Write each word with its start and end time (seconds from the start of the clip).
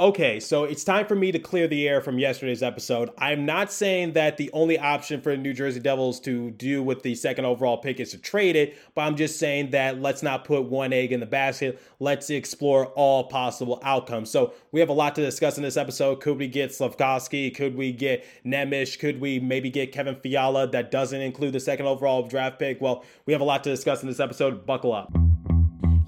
Okay, 0.00 0.38
so 0.38 0.62
it's 0.62 0.84
time 0.84 1.06
for 1.06 1.16
me 1.16 1.32
to 1.32 1.40
clear 1.40 1.66
the 1.66 1.88
air 1.88 2.00
from 2.00 2.20
yesterday's 2.20 2.62
episode. 2.62 3.10
I'm 3.18 3.44
not 3.44 3.72
saying 3.72 4.12
that 4.12 4.36
the 4.36 4.48
only 4.52 4.78
option 4.78 5.20
for 5.20 5.32
the 5.32 5.42
New 5.42 5.52
Jersey 5.52 5.80
Devils 5.80 6.20
to 6.20 6.52
do 6.52 6.84
with 6.84 7.02
the 7.02 7.16
second 7.16 7.46
overall 7.46 7.78
pick 7.78 7.98
is 7.98 8.12
to 8.12 8.18
trade 8.18 8.54
it, 8.54 8.78
but 8.94 9.00
I'm 9.00 9.16
just 9.16 9.40
saying 9.40 9.70
that 9.70 10.00
let's 10.00 10.22
not 10.22 10.44
put 10.44 10.66
one 10.66 10.92
egg 10.92 11.10
in 11.10 11.18
the 11.18 11.26
basket. 11.26 11.82
Let's 11.98 12.30
explore 12.30 12.86
all 12.94 13.24
possible 13.24 13.80
outcomes. 13.82 14.30
So 14.30 14.52
we 14.70 14.78
have 14.78 14.88
a 14.88 14.92
lot 14.92 15.16
to 15.16 15.20
discuss 15.20 15.56
in 15.56 15.64
this 15.64 15.76
episode. 15.76 16.20
Could 16.20 16.38
we 16.38 16.46
get 16.46 16.70
Slafkovsky? 16.70 17.52
Could 17.52 17.74
we 17.74 17.90
get 17.90 18.24
Nemish? 18.46 19.00
Could 19.00 19.20
we 19.20 19.40
maybe 19.40 19.68
get 19.68 19.90
Kevin 19.90 20.14
Fiala? 20.14 20.68
That 20.68 20.92
doesn't 20.92 21.20
include 21.20 21.54
the 21.54 21.60
second 21.60 21.86
overall 21.86 22.22
draft 22.22 22.60
pick. 22.60 22.80
Well, 22.80 23.04
we 23.26 23.32
have 23.32 23.42
a 23.42 23.44
lot 23.44 23.64
to 23.64 23.70
discuss 23.70 24.00
in 24.02 24.08
this 24.08 24.20
episode. 24.20 24.64
Buckle 24.64 24.92
up. 24.92 25.27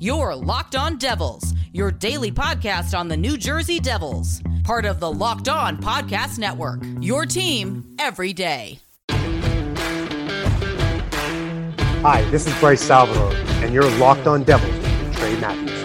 You're 0.02 0.34
Locked 0.34 0.76
On 0.76 0.96
Devils, 0.96 1.52
your 1.74 1.90
daily 1.90 2.32
podcast 2.32 2.98
on 2.98 3.08
the 3.08 3.18
New 3.18 3.36
Jersey 3.36 3.78
Devils, 3.78 4.40
part 4.64 4.86
of 4.86 4.98
the 4.98 5.12
Locked 5.12 5.50
On 5.50 5.76
Podcast 5.76 6.38
Network. 6.38 6.80
Your 7.02 7.26
team 7.26 7.84
every 7.98 8.32
day. 8.32 8.78
Hi, 12.00 12.22
this 12.30 12.46
is 12.46 12.58
Bryce 12.60 12.80
Salvador, 12.80 13.34
and 13.62 13.74
you're 13.74 13.90
Locked 13.98 14.26
On 14.26 14.42
Devils 14.42 14.74
with 14.74 15.16
Trey 15.18 15.38
Matthews. 15.38 15.79